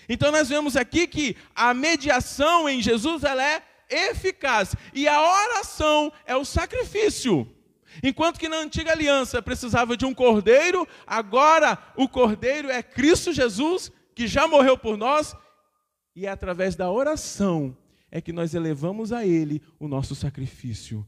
Então 0.08 0.30
nós 0.30 0.50
vemos 0.50 0.76
aqui 0.76 1.06
que 1.06 1.34
a 1.54 1.72
mediação 1.72 2.68
em 2.68 2.82
Jesus 2.82 3.24
ela 3.24 3.42
é 3.42 3.62
eficaz 3.88 4.76
e 4.92 5.08
a 5.08 5.18
oração 5.18 6.12
é 6.26 6.36
o 6.36 6.44
sacrifício. 6.44 7.50
Enquanto 8.02 8.38
que 8.38 8.48
na 8.48 8.58
antiga 8.58 8.92
aliança 8.92 9.40
precisava 9.40 9.96
de 9.96 10.04
um 10.04 10.12
cordeiro, 10.12 10.86
agora 11.06 11.78
o 11.96 12.06
cordeiro 12.06 12.68
é 12.68 12.82
Cristo 12.82 13.32
Jesus, 13.32 13.90
que 14.16 14.26
já 14.26 14.48
morreu 14.48 14.76
por 14.79 14.96
nós, 14.96 15.37
e 16.14 16.26
é 16.26 16.31
através 16.31 16.74
da 16.74 16.90
oração 16.90 17.76
é 18.11 18.20
que 18.20 18.33
nós 18.33 18.55
elevamos 18.55 19.12
a 19.12 19.26
Ele 19.26 19.62
o 19.79 19.87
nosso 19.87 20.14
sacrifício, 20.14 21.07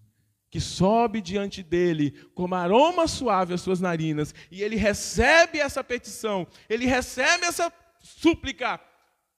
que 0.51 0.61
sobe 0.61 1.23
diante 1.23 1.62
dele 1.62 2.11
como 2.35 2.55
aroma 2.55 3.09
suave 3.09 3.55
às 3.55 3.62
suas 3.62 3.81
narinas, 3.81 4.35
e 4.51 4.62
ele 4.62 4.77
recebe 4.77 5.59
essa 5.59 5.83
petição, 5.83 6.47
ele 6.68 6.85
recebe 6.85 7.47
essa 7.47 7.73
súplica 8.01 8.81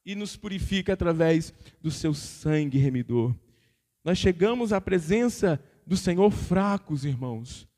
e 0.05 0.15
nos 0.15 0.37
purifica 0.37 0.93
através 0.93 1.53
do 1.81 1.91
seu 1.91 2.13
sangue 2.13 2.79
remidor. 2.79 3.35
Nós 4.05 4.19
chegamos 4.19 4.73
à 4.73 4.81
presença 4.81 5.63
do 5.87 5.97
Senhor 5.97 6.31
fracos, 6.31 7.05
irmãos, 7.05 7.69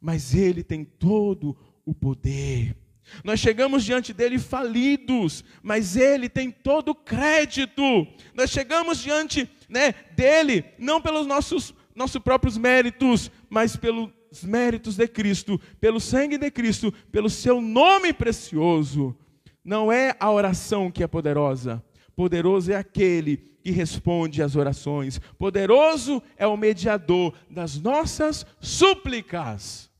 mas 0.00 0.34
Ele 0.34 0.64
tem 0.64 0.84
todo 0.84 1.56
o 1.84 1.94
poder. 1.94 2.76
Nós 3.22 3.40
chegamos 3.40 3.84
diante 3.84 4.12
dele 4.12 4.38
falidos, 4.38 5.44
mas 5.62 5.96
ele 5.96 6.28
tem 6.28 6.50
todo 6.50 6.90
o 6.90 6.94
crédito. 6.94 8.06
Nós 8.34 8.50
chegamos 8.50 8.98
diante 8.98 9.48
né, 9.68 9.94
dele 10.16 10.64
não 10.78 11.00
pelos 11.00 11.26
nossos, 11.26 11.74
nossos 11.94 12.20
próprios 12.22 12.56
méritos, 12.56 13.30
mas 13.48 13.76
pelos 13.76 14.10
méritos 14.42 14.96
de 14.96 15.06
Cristo, 15.06 15.60
pelo 15.80 16.00
sangue 16.00 16.38
de 16.38 16.50
Cristo, 16.50 16.92
pelo 17.12 17.30
seu 17.30 17.60
nome 17.60 18.12
precioso. 18.12 19.16
Não 19.64 19.90
é 19.90 20.14
a 20.18 20.30
oração 20.30 20.90
que 20.90 21.02
é 21.02 21.06
poderosa, 21.06 21.82
Poderoso 22.16 22.70
é 22.70 22.76
aquele 22.76 23.36
que 23.36 23.70
responde 23.70 24.42
às 24.42 24.54
orações. 24.54 25.18
Poderoso 25.38 26.22
é 26.36 26.46
o 26.46 26.56
mediador 26.56 27.34
das 27.50 27.80
nossas 27.80 28.46
súplicas. 28.60 29.90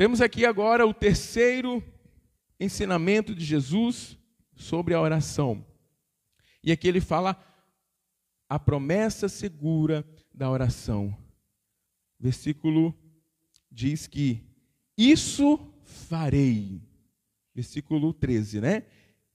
Temos 0.00 0.22
aqui 0.22 0.46
agora 0.46 0.86
o 0.86 0.94
terceiro 0.94 1.84
ensinamento 2.58 3.34
de 3.34 3.44
Jesus 3.44 4.16
sobre 4.56 4.94
a 4.94 5.00
oração. 5.02 5.62
E 6.64 6.72
aqui 6.72 6.88
ele 6.88 7.02
fala 7.02 7.38
a 8.48 8.58
promessa 8.58 9.28
segura 9.28 10.02
da 10.32 10.50
oração. 10.50 11.14
Versículo 12.18 12.94
diz 13.70 14.06
que 14.06 14.42
isso 14.96 15.60
farei 15.84 16.80
versículo 17.54 18.14
13, 18.14 18.58
né? 18.58 18.86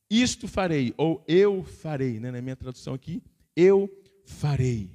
Isto 0.10 0.48
farei, 0.48 0.96
ou 0.98 1.24
eu 1.28 1.64
farei, 1.64 2.20
né? 2.20 2.32
na 2.32 2.42
minha 2.42 2.56
tradução 2.56 2.96
aqui, 2.96 3.22
eu 3.56 3.88
farei. 4.26 4.90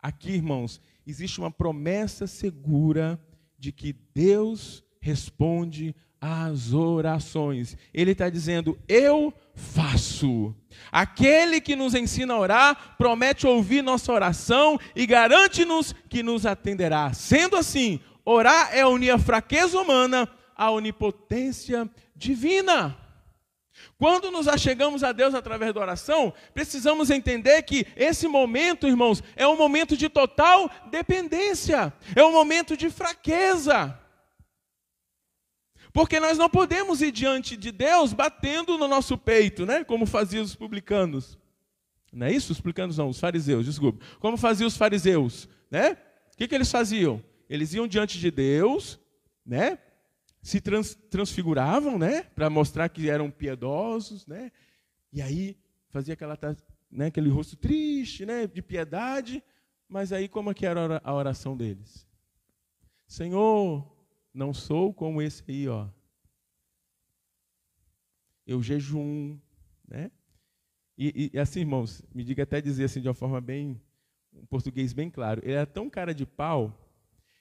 Aqui, 0.00 0.32
irmãos, 0.32 0.80
existe 1.06 1.38
uma 1.38 1.52
promessa 1.52 2.26
segura 2.26 3.24
de 3.56 3.70
que 3.70 3.92
Deus 3.92 4.84
responde 5.06 5.94
às 6.20 6.72
orações. 6.72 7.76
Ele 7.94 8.10
está 8.10 8.28
dizendo, 8.28 8.76
eu 8.88 9.32
faço. 9.54 10.52
Aquele 10.90 11.60
que 11.60 11.76
nos 11.76 11.94
ensina 11.94 12.34
a 12.34 12.38
orar 12.38 12.96
promete 12.98 13.46
ouvir 13.46 13.82
nossa 13.82 14.12
oração 14.12 14.78
e 14.96 15.06
garante-nos 15.06 15.94
que 16.08 16.22
nos 16.24 16.44
atenderá. 16.44 17.12
Sendo 17.12 17.56
assim, 17.56 18.00
orar 18.24 18.70
é 18.72 18.84
unir 18.84 19.10
a 19.10 19.18
fraqueza 19.18 19.80
humana 19.80 20.28
à 20.56 20.70
onipotência 20.72 21.88
divina. 22.14 22.96
Quando 23.98 24.30
nos 24.30 24.48
achegamos 24.48 25.04
a 25.04 25.12
Deus 25.12 25.34
através 25.34 25.72
da 25.72 25.80
oração, 25.80 26.32
precisamos 26.52 27.10
entender 27.10 27.62
que 27.62 27.86
esse 27.94 28.26
momento, 28.26 28.88
irmãos, 28.88 29.22
é 29.36 29.46
um 29.46 29.56
momento 29.56 29.96
de 29.96 30.08
total 30.08 30.68
dependência, 30.90 31.92
é 32.14 32.24
um 32.24 32.32
momento 32.32 32.76
de 32.76 32.90
fraqueza. 32.90 33.96
Porque 35.96 36.20
nós 36.20 36.36
não 36.36 36.50
podemos 36.50 37.00
ir 37.00 37.10
diante 37.10 37.56
de 37.56 37.72
Deus 37.72 38.12
batendo 38.12 38.76
no 38.76 38.86
nosso 38.86 39.16
peito, 39.16 39.64
né? 39.64 39.82
Como 39.82 40.04
faziam 40.04 40.44
os 40.44 40.54
publicanos. 40.54 41.38
Não 42.12 42.26
é 42.26 42.32
isso? 42.32 42.52
Os 42.52 42.60
publicanos 42.60 42.98
não, 42.98 43.08
os 43.08 43.18
fariseus, 43.18 43.64
desculpa. 43.64 44.04
Como 44.20 44.36
faziam 44.36 44.68
os 44.68 44.76
fariseus, 44.76 45.48
né? 45.70 45.92
O 46.34 46.36
que, 46.36 46.46
que 46.46 46.54
eles 46.54 46.70
faziam? 46.70 47.24
Eles 47.48 47.72
iam 47.72 47.88
diante 47.88 48.18
de 48.18 48.30
Deus, 48.30 49.00
né? 49.42 49.78
Se 50.42 50.60
trans, 50.60 50.94
transfiguravam, 51.08 51.98
né? 51.98 52.24
Para 52.24 52.50
mostrar 52.50 52.90
que 52.90 53.08
eram 53.08 53.30
piedosos, 53.30 54.26
né? 54.26 54.52
E 55.10 55.22
aí 55.22 55.56
fazia 55.88 56.12
aquela, 56.12 56.38
né, 56.90 57.06
aquele 57.06 57.30
rosto 57.30 57.56
triste, 57.56 58.26
né? 58.26 58.46
De 58.46 58.60
piedade. 58.60 59.42
Mas 59.88 60.12
aí 60.12 60.28
como 60.28 60.50
é 60.50 60.54
que 60.54 60.66
era 60.66 61.00
a 61.02 61.14
oração 61.14 61.56
deles? 61.56 62.06
Senhor, 63.08 63.95
não 64.36 64.52
sou 64.52 64.92
como 64.92 65.22
esse 65.22 65.42
aí, 65.48 65.66
ó. 65.66 65.88
Eu 68.46 68.62
jejum, 68.62 69.38
né? 69.88 70.10
E, 70.96 71.30
e, 71.32 71.38
assim, 71.38 71.60
irmãos, 71.60 72.02
me 72.14 72.22
diga 72.22 72.42
até 72.42 72.60
dizer 72.60 72.84
assim 72.84 73.00
de 73.00 73.08
uma 73.08 73.14
forma 73.14 73.40
bem, 73.40 73.80
um 74.32 74.44
português 74.46 74.92
bem 74.92 75.10
claro. 75.10 75.40
Ele 75.42 75.54
era 75.54 75.66
tão 75.66 75.88
cara 75.88 76.14
de 76.14 76.26
pau 76.26 76.78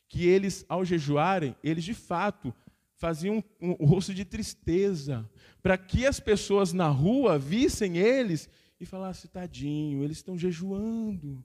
que 0.07 0.25
eles, 0.25 0.65
ao 0.69 0.85
jejuarem, 0.85 1.55
eles 1.61 1.83
de 1.83 1.93
fato 1.93 2.53
faziam 2.95 3.43
um, 3.61 3.71
um, 3.71 3.75
um 3.81 3.85
rosto 3.85 4.13
de 4.13 4.23
tristeza, 4.23 5.29
para 5.61 5.77
que 5.77 6.05
as 6.05 6.19
pessoas 6.19 6.71
na 6.71 6.87
rua 6.87 7.37
vissem 7.37 7.97
eles 7.97 8.49
e 8.79 8.85
falassem, 8.85 9.29
tadinho, 9.29 10.01
eles 10.01 10.17
estão 10.17 10.37
jejuando. 10.37 11.43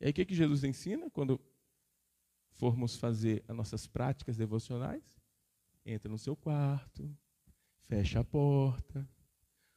E 0.00 0.06
aí 0.06 0.10
o 0.10 0.14
que, 0.14 0.24
que 0.24 0.34
Jesus 0.34 0.64
ensina 0.64 1.10
quando 1.10 1.40
formos 2.58 2.96
fazer 2.96 3.44
as 3.48 3.56
nossas 3.56 3.86
práticas 3.86 4.36
devocionais? 4.36 5.16
Entra 5.86 6.10
no 6.10 6.18
seu 6.18 6.36
quarto, 6.36 7.10
fecha 7.86 8.20
a 8.20 8.24
porta, 8.24 9.08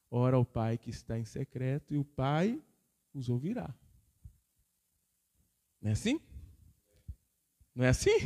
ora 0.09 0.35
ao 0.35 0.43
Pai 0.43 0.77
que 0.77 0.89
está 0.89 1.17
em 1.17 1.23
secreto 1.23 1.93
e 1.93 1.97
o 1.97 2.03
Pai 2.03 2.61
os 3.13 3.29
ouvirá. 3.29 3.73
Não 5.81 5.89
é 5.89 5.93
assim? 5.93 6.19
Não 7.73 7.85
é 7.85 7.89
assim? 7.89 8.17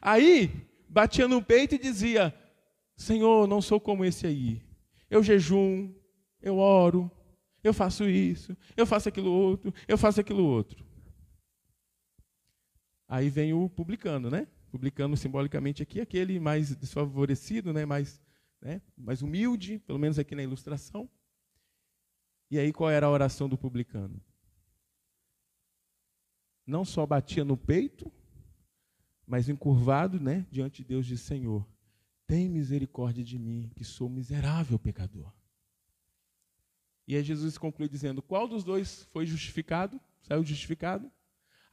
Aí, 0.00 0.66
batia 0.88 1.28
no 1.28 1.42
peito 1.42 1.74
e 1.74 1.78
dizia: 1.78 2.34
Senhor, 2.96 3.46
não 3.46 3.60
sou 3.60 3.80
como 3.80 4.04
esse 4.04 4.26
aí. 4.26 4.62
Eu 5.10 5.22
jejum, 5.22 5.92
eu 6.40 6.58
oro, 6.58 7.10
eu 7.62 7.74
faço 7.74 8.08
isso, 8.08 8.56
eu 8.76 8.86
faço 8.86 9.08
aquilo 9.08 9.30
outro, 9.30 9.72
eu 9.86 9.98
faço 9.98 10.20
aquilo 10.20 10.44
outro. 10.44 10.84
Aí 13.08 13.28
vem 13.28 13.52
o 13.52 13.68
publicano, 13.68 14.30
né? 14.30 14.46
Publicano 14.70 15.16
simbolicamente 15.16 15.82
aqui, 15.82 16.00
aquele 16.00 16.40
mais 16.40 16.74
desfavorecido, 16.74 17.72
né? 17.72 17.84
mais, 17.84 18.20
né? 18.60 18.82
mais 18.96 19.22
humilde, 19.22 19.78
pelo 19.80 19.98
menos 19.98 20.18
aqui 20.18 20.34
na 20.34 20.42
ilustração. 20.42 21.08
E 22.50 22.58
aí 22.58 22.72
qual 22.72 22.90
era 22.90 23.06
a 23.06 23.10
oração 23.10 23.48
do 23.48 23.56
publicano? 23.56 24.20
Não 26.66 26.84
só 26.84 27.06
batia 27.06 27.44
no 27.44 27.56
peito, 27.56 28.10
mas 29.26 29.48
encurvado 29.48 30.18
né? 30.18 30.46
diante 30.50 30.82
de 30.82 30.88
Deus, 30.88 31.06
disse: 31.06 31.24
Senhor, 31.24 31.66
tem 32.26 32.48
misericórdia 32.48 33.22
de 33.22 33.38
mim, 33.38 33.70
que 33.74 33.84
sou 33.84 34.08
miserável 34.08 34.78
pecador. 34.78 35.32
E 37.06 37.16
aí 37.16 37.22
Jesus 37.22 37.58
conclui 37.58 37.88
dizendo: 37.88 38.22
qual 38.22 38.48
dos 38.48 38.64
dois 38.64 39.04
foi 39.12 39.26
justificado? 39.26 40.00
Saiu 40.22 40.42
justificado? 40.42 41.10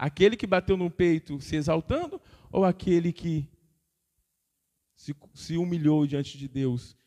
Aquele 0.01 0.35
que 0.35 0.47
bateu 0.47 0.75
no 0.75 0.89
peito 0.89 1.39
se 1.39 1.55
exaltando 1.55 2.19
ou 2.51 2.65
aquele 2.65 3.13
que 3.13 3.47
se, 4.95 5.15
se 5.31 5.57
humilhou 5.57 6.07
diante 6.07 6.39
de 6.39 6.47
Deus 6.47 6.97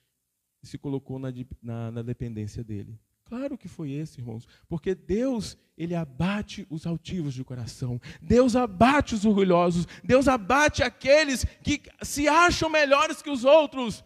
e 0.63 0.67
se 0.69 0.79
colocou 0.79 1.19
na, 1.19 1.35
na, 1.61 1.91
na 1.91 2.03
dependência 2.03 2.63
dele? 2.63 2.97
Claro 3.25 3.59
que 3.59 3.67
foi 3.67 3.91
esse, 3.91 4.21
irmãos, 4.21 4.47
porque 4.69 4.95
Deus, 4.95 5.59
ele 5.77 5.97
abate 5.97 6.69
os 6.71 6.87
altivos 6.87 7.35
de 7.35 7.43
coração. 7.43 8.01
Deus 8.23 8.55
abate 8.55 9.17
os 9.17 9.25
orgulhosos. 9.25 9.89
Deus 10.05 10.29
abate 10.29 10.85
aqueles 10.85 11.45
que 11.65 11.83
se 12.01 12.29
acham 12.29 12.71
melhores 12.71 13.21
que 13.21 13.29
os 13.31 13.45
outros. 13.45 14.05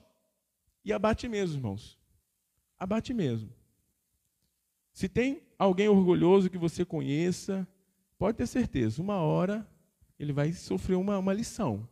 E 0.83 0.95
abate 0.95 1.29
mesmo, 1.29 1.59
irmãos. 1.59 1.99
Abate 2.79 3.13
mesmo. 3.13 3.53
Se 4.95 5.11
tem 5.11 5.43
alguém 5.59 5.89
orgulhoso 5.89 6.49
que 6.49 6.57
você 6.57 6.87
conheça, 6.87 7.69
pode 8.19 8.37
ter 8.37 8.47
certeza, 8.47 9.01
uma 9.01 9.17
hora 9.17 9.67
ele 10.19 10.33
vai 10.33 10.53
sofrer 10.53 10.97
uma, 10.97 11.19
uma 11.19 11.33
lição. 11.33 11.89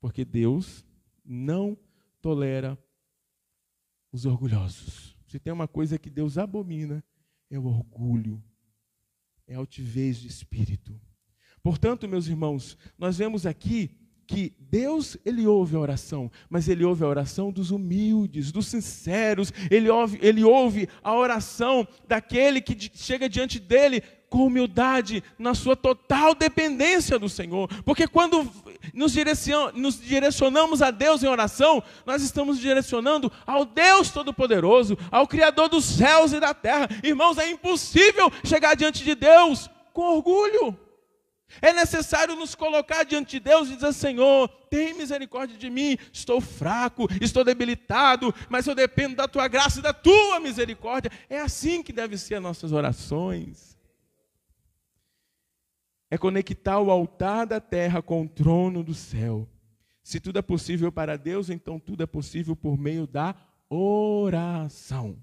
Porque 0.00 0.24
Deus 0.24 0.84
não 1.24 1.76
tolera 2.20 2.78
os 4.12 4.24
orgulhosos. 4.24 5.16
Se 5.26 5.38
tem 5.38 5.52
uma 5.52 5.66
coisa 5.66 5.98
que 5.98 6.08
Deus 6.08 6.38
abomina, 6.38 7.04
é 7.50 7.58
o 7.58 7.66
orgulho, 7.66 8.42
é 9.46 9.54
a 9.54 9.58
altivez 9.58 10.18
de 10.18 10.28
espírito. 10.28 10.98
Portanto, 11.62 12.08
meus 12.08 12.28
irmãos, 12.28 12.78
nós 12.96 13.18
vemos 13.18 13.44
aqui 13.44 13.90
que 14.26 14.56
Deus, 14.58 15.16
ele 15.24 15.46
ouve 15.46 15.76
a 15.76 15.80
oração, 15.80 16.30
mas 16.50 16.68
ele 16.68 16.84
ouve 16.84 17.04
a 17.04 17.08
oração 17.08 17.52
dos 17.52 17.70
humildes, 17.70 18.50
dos 18.50 18.66
sinceros, 18.66 19.52
ele 19.70 19.88
ouve, 19.88 20.18
ele 20.20 20.42
ouve 20.42 20.88
a 21.02 21.14
oração 21.14 21.86
daquele 22.08 22.60
que 22.60 22.76
chega 22.96 23.28
diante 23.28 23.60
dele 23.60 24.02
com 24.36 24.44
humildade, 24.44 25.24
na 25.38 25.54
sua 25.54 25.74
total 25.74 26.34
dependência 26.34 27.18
do 27.18 27.26
Senhor. 27.26 27.68
Porque 27.84 28.06
quando 28.06 28.46
nos, 28.92 29.14
nos 29.74 29.98
direcionamos 29.98 30.82
a 30.82 30.90
Deus 30.90 31.22
em 31.22 31.26
oração, 31.26 31.82
nós 32.04 32.22
estamos 32.22 32.58
direcionando 32.58 33.32
ao 33.46 33.64
Deus 33.64 34.10
Todo-Poderoso, 34.10 34.98
ao 35.10 35.26
Criador 35.26 35.70
dos 35.70 35.86
céus 35.86 36.34
e 36.34 36.40
da 36.40 36.52
terra. 36.52 36.86
Irmãos, 37.02 37.38
é 37.38 37.50
impossível 37.50 38.30
chegar 38.44 38.76
diante 38.76 39.02
de 39.02 39.14
Deus 39.14 39.70
com 39.94 40.02
orgulho. 40.02 40.78
É 41.62 41.72
necessário 41.72 42.36
nos 42.36 42.54
colocar 42.54 43.04
diante 43.04 43.38
de 43.38 43.40
Deus 43.40 43.70
e 43.70 43.76
dizer: 43.76 43.94
Senhor, 43.94 44.48
tem 44.68 44.92
misericórdia 44.92 45.56
de 45.56 45.70
mim, 45.70 45.96
estou 46.12 46.42
fraco, 46.42 47.08
estou 47.22 47.42
debilitado, 47.42 48.34
mas 48.50 48.66
eu 48.66 48.74
dependo 48.74 49.16
da 49.16 49.26
tua 49.26 49.48
graça 49.48 49.78
e 49.78 49.82
da 49.82 49.94
tua 49.94 50.40
misericórdia. 50.40 51.10
É 51.30 51.40
assim 51.40 51.82
que 51.82 51.92
devem 51.92 52.18
ser 52.18 52.34
as 52.34 52.42
nossas 52.42 52.72
orações. 52.72 53.75
É 56.10 56.16
conectar 56.16 56.80
o 56.80 56.90
altar 56.90 57.46
da 57.46 57.60
terra 57.60 58.00
com 58.00 58.22
o 58.22 58.28
trono 58.28 58.82
do 58.82 58.94
céu. 58.94 59.48
Se 60.02 60.20
tudo 60.20 60.38
é 60.38 60.42
possível 60.42 60.92
para 60.92 61.18
Deus, 61.18 61.50
então 61.50 61.80
tudo 61.80 62.02
é 62.02 62.06
possível 62.06 62.54
por 62.54 62.78
meio 62.78 63.06
da 63.06 63.34
oração. 63.68 65.20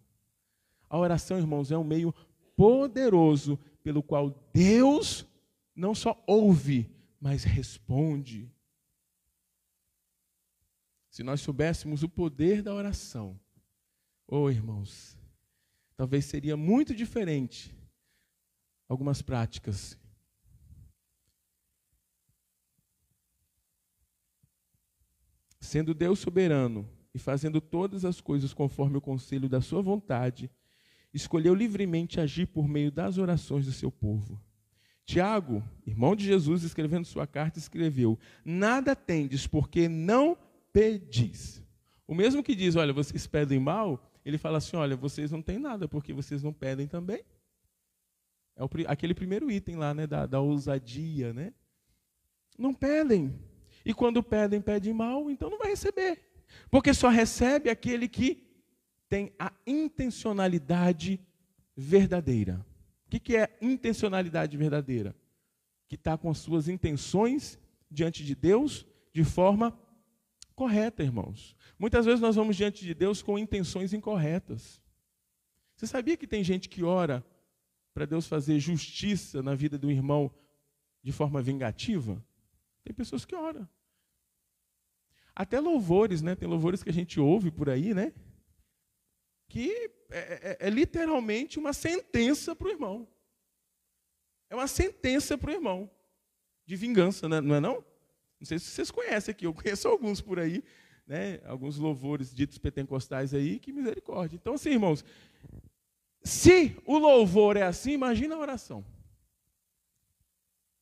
A 0.89 0.97
oração, 0.97 1.37
irmãos, 1.37 1.71
é 1.71 1.77
um 1.77 1.83
meio 1.83 2.13
poderoso 2.55 3.57
pelo 3.81 4.03
qual 4.03 4.29
Deus 4.53 5.25
não 5.75 5.95
só 5.95 6.21
ouve, 6.27 6.89
mas 7.19 7.43
responde. 7.43 8.51
Se 11.09 11.23
nós 11.23 11.41
soubéssemos 11.41 12.03
o 12.03 12.09
poder 12.09 12.61
da 12.61 12.73
oração, 12.73 13.39
oh 14.27 14.49
irmãos, 14.49 15.17
talvez 15.95 16.25
seria 16.25 16.57
muito 16.57 16.93
diferente 16.93 17.73
algumas 18.89 19.21
práticas. 19.21 19.97
Sendo 25.63 25.93
Deus 25.93 26.19
soberano 26.19 26.85
e 27.15 27.17
fazendo 27.17 27.61
todas 27.61 28.03
as 28.03 28.19
coisas 28.19 28.53
conforme 28.53 28.97
o 28.97 29.01
conselho 29.01 29.47
da 29.47 29.61
sua 29.61 29.81
vontade, 29.81 30.51
escolheu 31.13 31.55
livremente 31.55 32.19
agir 32.19 32.47
por 32.47 32.67
meio 32.67 32.91
das 32.91 33.17
orações 33.17 33.65
do 33.65 33.71
seu 33.71 33.89
povo. 33.89 34.37
Tiago, 35.05 35.63
irmão 35.87 36.17
de 36.17 36.25
Jesus, 36.25 36.63
escrevendo 36.63 37.05
sua 37.05 37.25
carta, 37.25 37.59
escreveu: 37.59 38.19
Nada 38.43 38.93
tendes 38.93 39.47
porque 39.47 39.87
não 39.87 40.37
pedis. 40.73 41.63
O 42.05 42.13
mesmo 42.13 42.43
que 42.43 42.55
diz, 42.55 42.75
olha, 42.75 42.91
vocês 42.91 43.25
pedem 43.25 43.57
mal, 43.57 44.11
ele 44.25 44.37
fala 44.37 44.57
assim: 44.57 44.75
olha, 44.75 44.97
vocês 44.97 45.31
não 45.31 45.41
têm 45.41 45.59
nada 45.59 45.87
porque 45.87 46.11
vocês 46.11 46.43
não 46.43 46.51
pedem 46.51 46.87
também. 46.87 47.23
É 48.57 48.63
aquele 48.85 49.13
primeiro 49.13 49.49
item 49.49 49.77
lá, 49.77 49.93
né, 49.93 50.05
da, 50.05 50.25
da 50.25 50.41
ousadia, 50.41 51.31
né? 51.31 51.53
Não 52.57 52.73
pedem. 52.73 53.33
E 53.85 53.93
quando 53.93 54.23
pedem, 54.23 54.61
pedem 54.61 54.93
mal, 54.93 55.29
então 55.29 55.49
não 55.49 55.57
vai 55.57 55.69
receber. 55.69 56.21
Porque 56.69 56.93
só 56.93 57.09
recebe 57.09 57.69
aquele 57.69 58.07
que 58.07 58.43
tem 59.09 59.33
a 59.37 59.51
intencionalidade 59.65 61.19
verdadeira 61.75 62.65
que, 63.13 63.19
que 63.19 63.37
é 63.37 63.55
intencionalidade 63.61 64.57
verdadeira? 64.57 65.15
Que 65.87 65.95
está 65.95 66.17
com 66.17 66.31
as 66.31 66.39
suas 66.39 66.67
intenções 66.67 67.59
diante 67.89 68.23
de 68.23 68.33
Deus 68.33 68.87
de 69.13 69.23
forma 69.23 69.77
correta, 70.55 71.03
irmãos. 71.03 71.55
Muitas 71.77 72.05
vezes 72.05 72.19
nós 72.19 72.35
vamos 72.35 72.55
diante 72.55 72.83
de 72.83 72.93
Deus 72.93 73.21
com 73.21 73.37
intenções 73.37 73.93
incorretas. 73.93 74.81
Você 75.75 75.85
sabia 75.85 76.17
que 76.17 76.25
tem 76.25 76.43
gente 76.43 76.67
que 76.67 76.83
ora 76.83 77.23
para 77.93 78.05
Deus 78.05 78.25
fazer 78.25 78.59
justiça 78.59 79.43
na 79.43 79.53
vida 79.53 79.77
do 79.77 79.91
irmão 79.91 80.33
de 81.03 81.11
forma 81.11 81.39
vingativa? 81.39 82.23
Tem 82.83 82.93
pessoas 82.93 83.25
que 83.25 83.35
oram. 83.35 83.67
Até 85.35 85.59
louvores, 85.59 86.21
né? 86.21 86.35
Tem 86.35 86.47
louvores 86.47 86.83
que 86.83 86.89
a 86.89 86.93
gente 86.93 87.19
ouve 87.19 87.49
por 87.49 87.69
aí, 87.69 87.93
né? 87.93 88.13
que 89.53 89.91
é, 90.09 90.57
é, 90.59 90.67
é 90.67 90.69
literalmente 90.71 91.59
uma 91.59 91.73
sentença 91.73 92.55
para 92.55 92.67
o 92.67 92.71
irmão. 92.71 93.07
É 94.49 94.55
uma 94.55 94.65
sentença 94.65 95.37
para 95.37 95.51
o 95.51 95.53
irmão. 95.53 95.87
De 96.65 96.75
vingança, 96.75 97.29
né? 97.29 97.39
não 97.39 97.53
é 97.53 97.59
não? 97.59 97.85
Não 98.39 98.47
sei 98.47 98.57
se 98.57 98.71
vocês 98.71 98.89
conhecem 98.89 99.31
aqui, 99.31 99.45
eu 99.45 99.53
conheço 99.53 99.87
alguns 99.87 100.19
por 100.21 100.39
aí, 100.39 100.63
né? 101.05 101.39
alguns 101.45 101.77
louvores 101.77 102.33
ditos 102.33 102.57
pentecostais 102.57 103.31
aí, 103.31 103.59
que 103.59 103.71
misericórdia. 103.71 104.37
Então, 104.37 104.55
assim, 104.55 104.71
irmãos, 104.71 105.05
se 106.23 106.75
o 106.83 106.97
louvor 106.97 107.55
é 107.55 107.61
assim, 107.61 107.91
imagina 107.91 108.33
a 108.33 108.39
oração. 108.39 108.83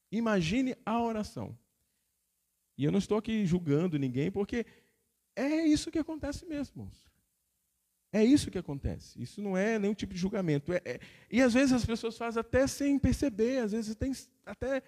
Imagine 0.10 0.78
a 0.86 1.02
oração. 1.04 1.58
E 2.82 2.84
eu 2.84 2.92
não 2.92 2.98
estou 2.98 3.16
aqui 3.16 3.46
julgando 3.46 4.00
ninguém, 4.00 4.32
porque 4.32 4.66
é 5.36 5.68
isso 5.68 5.92
que 5.92 6.00
acontece 6.00 6.48
mesmo. 6.48 6.92
É 8.12 8.26
isso 8.26 8.50
que 8.50 8.58
acontece. 8.58 9.22
Isso 9.22 9.40
não 9.40 9.56
é 9.56 9.78
nenhum 9.78 9.94
tipo 9.94 10.16
de 10.16 10.20
julgamento. 10.20 10.74
É, 10.74 10.82
é, 10.84 11.00
e 11.30 11.44
às 11.44 11.54
vezes 11.54 11.74
as 11.74 11.86
pessoas 11.86 12.18
fazem 12.18 12.42
até 12.42 12.66
sem 12.66 12.98
perceber, 12.98 13.60
às 13.60 13.72
vezes 13.72 13.94
tem 13.94 14.12
até, 14.44 14.82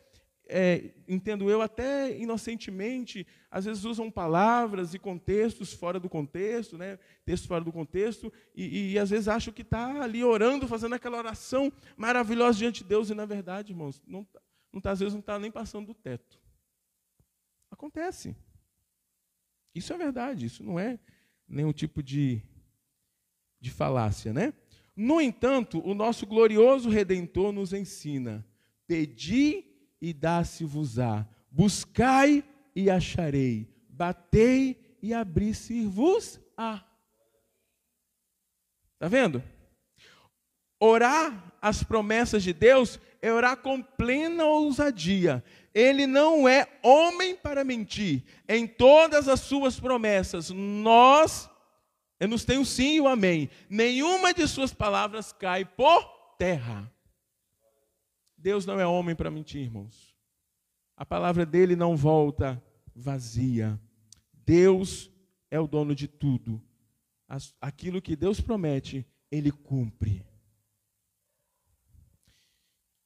é, 0.48 0.90
entendo 1.08 1.52
eu, 1.52 1.62
até 1.62 2.18
inocentemente, 2.18 3.28
às 3.52 3.66
vezes 3.66 3.86
usam 3.86 4.10
palavras 4.10 4.96
e 4.96 4.98
contextos 4.98 5.72
fora 5.72 6.00
do 6.00 6.10
contexto, 6.10 6.76
né? 6.80 6.98
textos 7.24 7.48
fora 7.48 7.64
do 7.64 7.72
contexto, 7.72 8.34
e, 8.56 8.64
e, 8.64 8.92
e 8.94 8.98
às 8.98 9.12
vezes 9.12 9.28
acham 9.28 9.54
que 9.54 9.62
está 9.62 10.02
ali 10.02 10.24
orando, 10.24 10.68
fazendo 10.68 10.96
aquela 10.96 11.20
oração 11.20 11.72
maravilhosa 11.96 12.58
diante 12.58 12.82
de 12.82 12.90
Deus, 12.90 13.12
e 13.12 13.14
na 13.14 13.28
verdade, 13.28 13.72
irmãos, 13.72 14.02
não, 14.08 14.26
não 14.74 14.82
tá, 14.82 14.90
às 14.90 15.00
vezes 15.00 15.14
não 15.14 15.20
está 15.20 15.38
nem 15.38 15.52
passando 15.52 15.86
do 15.86 15.94
teto. 15.94 16.42
Acontece. 17.74 18.36
Isso 19.74 19.92
é 19.92 19.98
verdade, 19.98 20.46
isso 20.46 20.64
não 20.64 20.80
é 20.80 21.00
nenhum 21.48 21.74
tipo 21.74 22.04
de 22.04 22.42
de 23.60 23.72
falácia, 23.72 24.32
né? 24.32 24.54
No 24.96 25.20
entanto, 25.20 25.82
o 25.84 25.96
nosso 25.96 26.28
glorioso 26.28 26.88
redentor 26.88 27.52
nos 27.52 27.74
ensina: 27.74 28.46
pedi 28.86 29.66
e 30.00 30.14
dá-se-vos-á, 30.14 31.28
buscai 31.50 32.44
e 32.76 32.92
acharei, 32.92 33.68
batei 33.90 34.98
e 35.02 35.16
abri-se-vos-á. 35.16 36.86
Está 38.94 39.08
vendo? 39.08 39.44
Orar 40.80 41.58
as 41.60 41.82
promessas 41.82 42.44
de 42.44 42.54
Deus 42.54 43.00
é 43.22 43.32
orar 43.32 43.58
com 43.58 43.82
plena 43.82 44.46
ousadia. 44.46 45.44
Ele 45.74 46.06
não 46.06 46.48
é 46.48 46.68
homem 46.84 47.36
para 47.36 47.64
mentir. 47.64 48.24
Em 48.48 48.68
todas 48.68 49.28
as 49.28 49.40
suas 49.40 49.80
promessas, 49.80 50.50
nós 50.50 51.50
nos 52.20 52.46
tenho 52.46 52.66
sim 52.66 52.96
e 52.96 53.02
o 53.02 53.08
amém. 53.08 53.50
Nenhuma 53.70 54.34
de 54.34 54.48
suas 54.48 54.74
palavras 54.74 55.34
cai 55.34 55.66
por 55.66 56.04
terra. 56.38 56.92
Deus 58.38 58.66
não 58.66 58.80
é 58.80 58.86
homem 58.86 59.16
para 59.16 59.32
mentir, 59.32 59.62
irmãos. 59.62 60.14
A 60.96 61.06
palavra 61.06 61.46
dele 61.46 61.76
não 61.76 61.96
volta 61.96 62.62
vazia. 62.96 63.80
Deus 64.46 65.10
é 65.50 65.60
o 65.60 65.68
dono 65.68 65.96
de 65.96 66.08
tudo. 66.08 66.62
Aquilo 67.60 68.02
que 68.02 68.16
Deus 68.16 68.40
promete, 68.40 69.06
ele 69.32 69.52
cumpre. 69.52 70.26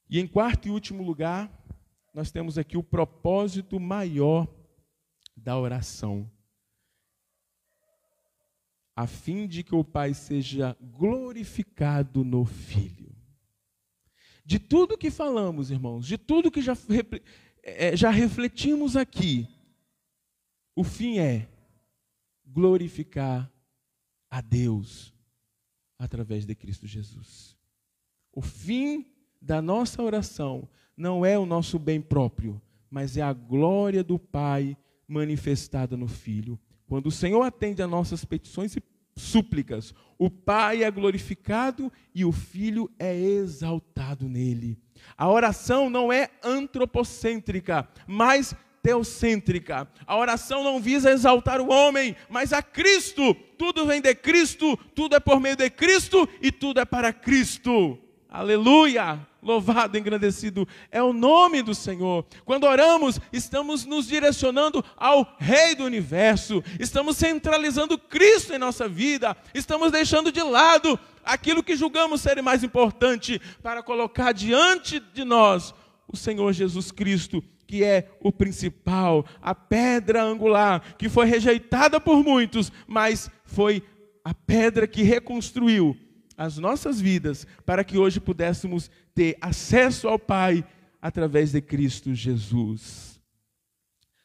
E 0.10 0.20
em 0.20 0.28
quarto 0.28 0.68
e 0.68 0.72
último 0.72 1.04
lugar, 1.04 1.52
nós 2.18 2.32
temos 2.32 2.58
aqui 2.58 2.76
o 2.76 2.82
propósito 2.82 3.80
maior 3.80 4.48
da 5.36 5.56
oração 5.56 6.28
a 8.96 9.06
fim 9.06 9.46
de 9.46 9.64
que 9.64 9.76
o 9.76 9.84
Pai 9.84 10.16
seja 10.16 10.76
glorificado 10.82 12.24
no 12.24 12.44
Filho. 12.44 13.16
De 14.44 14.58
tudo 14.58 14.98
que 14.98 15.12
falamos, 15.12 15.70
irmãos, 15.70 16.08
de 16.08 16.18
tudo 16.18 16.50
que 16.50 16.60
já, 16.60 16.74
é, 17.62 17.96
já 17.96 18.10
refletimos 18.10 18.96
aqui, 18.96 19.48
o 20.76 20.84
fim 20.84 21.20
é 21.20 21.48
glorificar 22.44 23.54
a 24.28 24.42
Deus 24.42 25.14
através 26.00 26.48
de 26.48 26.56
Cristo 26.56 26.88
Jesus. 26.88 27.56
O 28.32 28.42
fim 28.42 29.06
da 29.40 29.62
nossa 29.62 30.02
oração 30.02 30.68
não 30.98 31.24
é 31.24 31.38
o 31.38 31.46
nosso 31.46 31.78
bem 31.78 32.02
próprio, 32.02 32.60
mas 32.90 33.16
é 33.16 33.22
a 33.22 33.32
glória 33.32 34.04
do 34.04 34.18
Pai 34.18 34.76
manifestada 35.08 35.96
no 35.96 36.08
Filho. 36.08 36.60
Quando 36.88 37.08
o 37.08 37.12
Senhor 37.12 37.44
atende 37.44 37.82
a 37.82 37.88
nossas 37.88 38.26
petições 38.26 38.76
e 38.76 38.84
súplicas, 39.16 39.94
o 40.18 40.30
Pai 40.30 40.84
é 40.84 40.90
glorificado 40.90 41.92
e 42.16 42.26
o 42.26 42.32
Filho 42.32 42.90
é 42.98 43.16
exaltado 43.16 44.28
nele. 44.28 44.78
A 45.16 45.30
oração 45.30 45.90
não 45.90 46.12
é 46.12 46.30
antropocêntrica, 46.44 47.88
mas 48.08 48.56
teocêntrica. 48.82 49.88
A 50.06 50.18
oração 50.18 50.64
não 50.64 50.80
visa 50.80 51.12
exaltar 51.12 51.60
o 51.62 51.70
homem, 51.70 52.16
mas 52.30 52.54
a 52.54 52.62
Cristo. 52.62 53.36
Tudo 53.58 53.86
vem 53.86 54.02
de 54.02 54.16
Cristo, 54.16 54.78
tudo 54.96 55.16
é 55.16 55.20
por 55.20 55.40
meio 55.40 55.56
de 55.56 55.70
Cristo 55.70 56.28
e 56.42 56.52
tudo 56.52 56.80
é 56.80 56.86
para 56.86 57.12
Cristo. 57.14 58.00
Aleluia! 58.30 59.28
Louvado, 59.48 59.98
engrandecido 59.98 60.68
é 60.92 61.02
o 61.02 61.14
nome 61.14 61.62
do 61.62 61.74
Senhor. 61.74 62.26
Quando 62.44 62.66
oramos, 62.66 63.18
estamos 63.32 63.86
nos 63.86 64.06
direcionando 64.06 64.84
ao 64.98 65.38
Rei 65.40 65.74
do 65.74 65.86
universo, 65.86 66.62
estamos 66.78 67.16
centralizando 67.16 67.98
Cristo 67.98 68.54
em 68.54 68.58
nossa 68.58 68.90
vida, 68.90 69.38
estamos 69.54 69.90
deixando 69.90 70.34
de 70.34 70.44
lado 70.44 71.00
aquilo 71.24 71.64
que 71.64 71.78
julgamos 71.78 72.20
ser 72.20 72.42
mais 72.42 72.62
importante 72.62 73.42
para 73.64 73.82
colocar 73.82 74.34
diante 74.34 75.00
de 75.00 75.24
nós 75.24 75.74
o 76.10 76.18
Senhor 76.18 76.52
Jesus 76.52 76.92
Cristo, 76.92 77.42
que 77.66 77.86
é 77.86 78.10
o 78.20 78.34
principal, 78.34 79.26
a 79.42 79.56
pedra 79.56 80.24
angular, 80.24 80.98
que 80.98 81.08
foi 81.08 81.26
rejeitada 81.26 82.02
por 82.02 82.22
muitos, 82.22 82.70
mas 82.86 83.32
foi 83.46 83.82
a 84.26 84.34
pedra 84.34 84.86
que 84.86 85.04
reconstruiu 85.04 85.98
as 86.38 86.60
nossas 86.60 87.02
vidas 87.02 87.48
para 87.66 87.84
que 87.84 87.98
hoje 87.98 88.20
pudéssemos 88.20 88.92
ter 89.14 89.36
acesso 89.42 90.08
ao 90.08 90.20
Pai 90.20 90.64
através 91.02 91.52
de 91.52 91.60
Cristo 91.60 92.14
Jesus. 92.14 93.20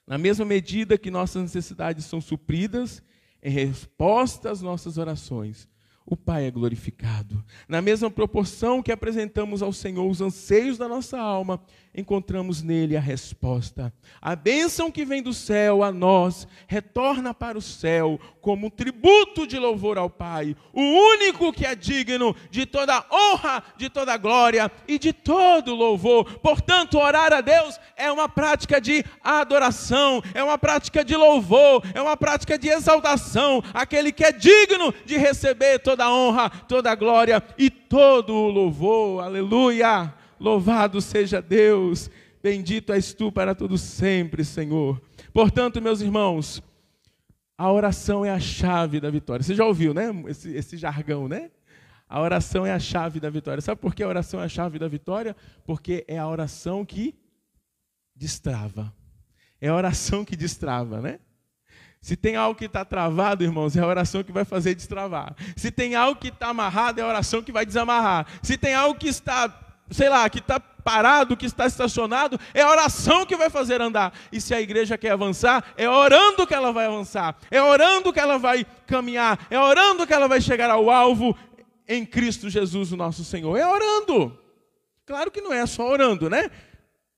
Na 0.06 0.18
mesma 0.18 0.44
medida 0.44 0.98
que 0.98 1.10
nossas 1.10 1.42
necessidades 1.42 2.04
são 2.04 2.20
supridas, 2.20 3.02
em 3.42 3.50
resposta 3.50 4.50
às 4.50 4.60
nossas 4.60 4.98
orações, 4.98 5.66
o 6.04 6.16
Pai 6.16 6.46
é 6.46 6.50
glorificado. 6.50 7.44
Na 7.68 7.80
mesma 7.80 8.10
proporção 8.10 8.82
que 8.82 8.92
apresentamos 8.92 9.62
ao 9.62 9.72
Senhor 9.72 10.08
os 10.08 10.20
anseios 10.20 10.76
da 10.76 10.88
nossa 10.88 11.18
alma, 11.18 11.60
encontramos 11.94 12.62
nele 12.62 12.96
a 12.96 13.00
resposta. 13.00 13.92
A 14.20 14.34
bênção 14.34 14.90
que 14.90 15.04
vem 15.04 15.22
do 15.22 15.34
céu 15.34 15.82
a 15.82 15.92
nós 15.92 16.48
retorna 16.66 17.34
para 17.34 17.58
o 17.58 17.62
céu 17.62 18.18
como 18.40 18.66
um 18.66 18.70
tributo 18.70 19.46
de 19.46 19.58
louvor 19.58 19.98
ao 19.98 20.10
Pai, 20.10 20.56
o 20.72 20.80
único 20.80 21.52
que 21.52 21.66
é 21.66 21.74
digno 21.74 22.34
de 22.50 22.66
toda 22.66 23.04
honra, 23.12 23.62
de 23.76 23.88
toda 23.88 24.16
glória 24.16 24.70
e 24.88 24.98
de 24.98 25.12
todo 25.12 25.74
louvor. 25.74 26.38
Portanto, 26.38 26.98
orar 26.98 27.32
a 27.32 27.40
Deus 27.40 27.78
é 27.96 28.10
uma 28.10 28.28
prática 28.28 28.80
de 28.80 29.04
adoração, 29.22 30.22
é 30.34 30.42
uma 30.42 30.58
prática 30.58 31.04
de 31.04 31.14
louvor, 31.14 31.82
é 31.94 32.00
uma 32.00 32.16
prática 32.16 32.58
de 32.58 32.68
exaltação. 32.68 33.62
Aquele 33.74 34.10
que 34.10 34.24
é 34.24 34.32
digno 34.32 34.92
de 35.04 35.16
receber 35.16 35.78
toda 35.78 35.91
honra, 36.00 36.50
toda 36.50 36.94
glória 36.94 37.42
e 37.58 37.68
todo 37.68 38.34
o 38.34 38.48
louvor. 38.48 39.22
Aleluia! 39.24 40.14
Louvado 40.38 41.00
seja 41.00 41.40
Deus, 41.40 42.10
bendito 42.42 42.92
és 42.92 43.14
tu 43.14 43.30
para 43.30 43.54
todo 43.54 43.78
sempre, 43.78 44.44
Senhor. 44.44 45.00
Portanto, 45.32 45.80
meus 45.80 46.00
irmãos, 46.00 46.62
a 47.56 47.70
oração 47.70 48.24
é 48.24 48.30
a 48.30 48.40
chave 48.40 48.98
da 48.98 49.08
vitória. 49.08 49.42
Você 49.42 49.54
já 49.54 49.64
ouviu, 49.64 49.94
né? 49.94 50.10
Esse, 50.26 50.52
esse 50.52 50.76
jargão, 50.76 51.28
né? 51.28 51.50
A 52.08 52.20
oração 52.20 52.66
é 52.66 52.72
a 52.72 52.78
chave 52.78 53.20
da 53.20 53.30
vitória. 53.30 53.60
Sabe 53.60 53.80
por 53.80 53.94
que 53.94 54.02
a 54.02 54.08
oração 54.08 54.40
é 54.40 54.44
a 54.44 54.48
chave 54.48 54.78
da 54.78 54.88
vitória? 54.88 55.34
Porque 55.64 56.04
é 56.08 56.18
a 56.18 56.28
oração 56.28 56.84
que 56.84 57.14
destrava. 58.14 58.92
É 59.60 59.68
a 59.68 59.74
oração 59.74 60.24
que 60.24 60.36
destrava, 60.36 61.00
né? 61.00 61.20
Se 62.02 62.16
tem 62.16 62.34
algo 62.34 62.58
que 62.58 62.64
está 62.64 62.84
travado, 62.84 63.44
irmãos, 63.44 63.76
é 63.76 63.80
a 63.80 63.86
oração 63.86 64.24
que 64.24 64.32
vai 64.32 64.44
fazer 64.44 64.74
destravar. 64.74 65.34
Se 65.56 65.70
tem 65.70 65.94
algo 65.94 66.20
que 66.20 66.28
está 66.28 66.48
amarrado, 66.48 66.98
é 67.00 67.04
a 67.04 67.06
oração 67.06 67.42
que 67.42 67.52
vai 67.52 67.64
desamarrar. 67.64 68.26
Se 68.42 68.58
tem 68.58 68.74
algo 68.74 68.98
que 68.98 69.08
está 69.08 69.48
sei 69.90 70.08
lá, 70.08 70.28
que 70.28 70.38
está 70.38 70.58
parado, 70.58 71.36
que 71.36 71.46
está 71.46 71.66
estacionado, 71.66 72.40
é 72.54 72.62
a 72.62 72.70
oração 72.70 73.24
que 73.26 73.36
vai 73.36 73.50
fazer 73.50 73.80
andar. 73.80 74.12
E 74.32 74.40
se 74.40 74.54
a 74.54 74.60
igreja 74.60 74.98
quer 74.98 75.10
avançar, 75.10 75.64
é 75.76 75.88
orando 75.88 76.46
que 76.46 76.54
ela 76.54 76.72
vai 76.72 76.86
avançar, 76.86 77.36
é 77.50 77.62
orando 77.62 78.12
que 78.12 78.18
ela 78.18 78.38
vai 78.38 78.66
caminhar, 78.86 79.46
é 79.50 79.58
orando 79.58 80.06
que 80.06 80.12
ela 80.12 80.26
vai 80.26 80.40
chegar 80.40 80.70
ao 80.70 80.90
alvo 80.90 81.36
em 81.86 82.04
Cristo 82.04 82.48
Jesus, 82.48 82.90
o 82.92 82.96
nosso 82.96 83.24
Senhor. 83.24 83.56
É 83.56 83.66
orando. 83.66 84.38
Claro 85.04 85.30
que 85.30 85.40
não 85.40 85.52
é 85.52 85.66
só 85.66 85.88
orando, 85.88 86.30
né? 86.30 86.50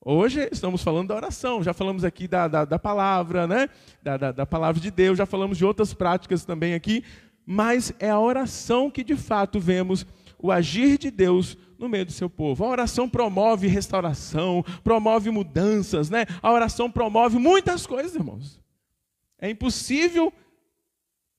Hoje 0.06 0.50
estamos 0.52 0.82
falando 0.82 1.08
da 1.08 1.14
oração, 1.14 1.62
já 1.62 1.72
falamos 1.72 2.04
aqui 2.04 2.28
da, 2.28 2.46
da, 2.46 2.66
da 2.66 2.78
palavra, 2.78 3.46
né? 3.46 3.70
Da, 4.02 4.18
da, 4.18 4.32
da 4.32 4.44
palavra 4.44 4.78
de 4.78 4.90
Deus, 4.90 5.16
já 5.16 5.24
falamos 5.24 5.56
de 5.56 5.64
outras 5.64 5.94
práticas 5.94 6.44
também 6.44 6.74
aqui, 6.74 7.02
mas 7.46 7.90
é 7.98 8.10
a 8.10 8.20
oração 8.20 8.90
que 8.90 9.02
de 9.02 9.16
fato 9.16 9.58
vemos 9.58 10.04
o 10.38 10.52
agir 10.52 10.98
de 10.98 11.10
Deus 11.10 11.56
no 11.78 11.88
meio 11.88 12.04
do 12.04 12.12
seu 12.12 12.28
povo. 12.28 12.66
A 12.66 12.68
oração 12.68 13.08
promove 13.08 13.66
restauração, 13.66 14.62
promove 14.82 15.30
mudanças, 15.30 16.10
né? 16.10 16.26
A 16.42 16.52
oração 16.52 16.90
promove 16.90 17.38
muitas 17.38 17.86
coisas, 17.86 18.14
irmãos. 18.14 18.60
É 19.38 19.48
impossível 19.48 20.30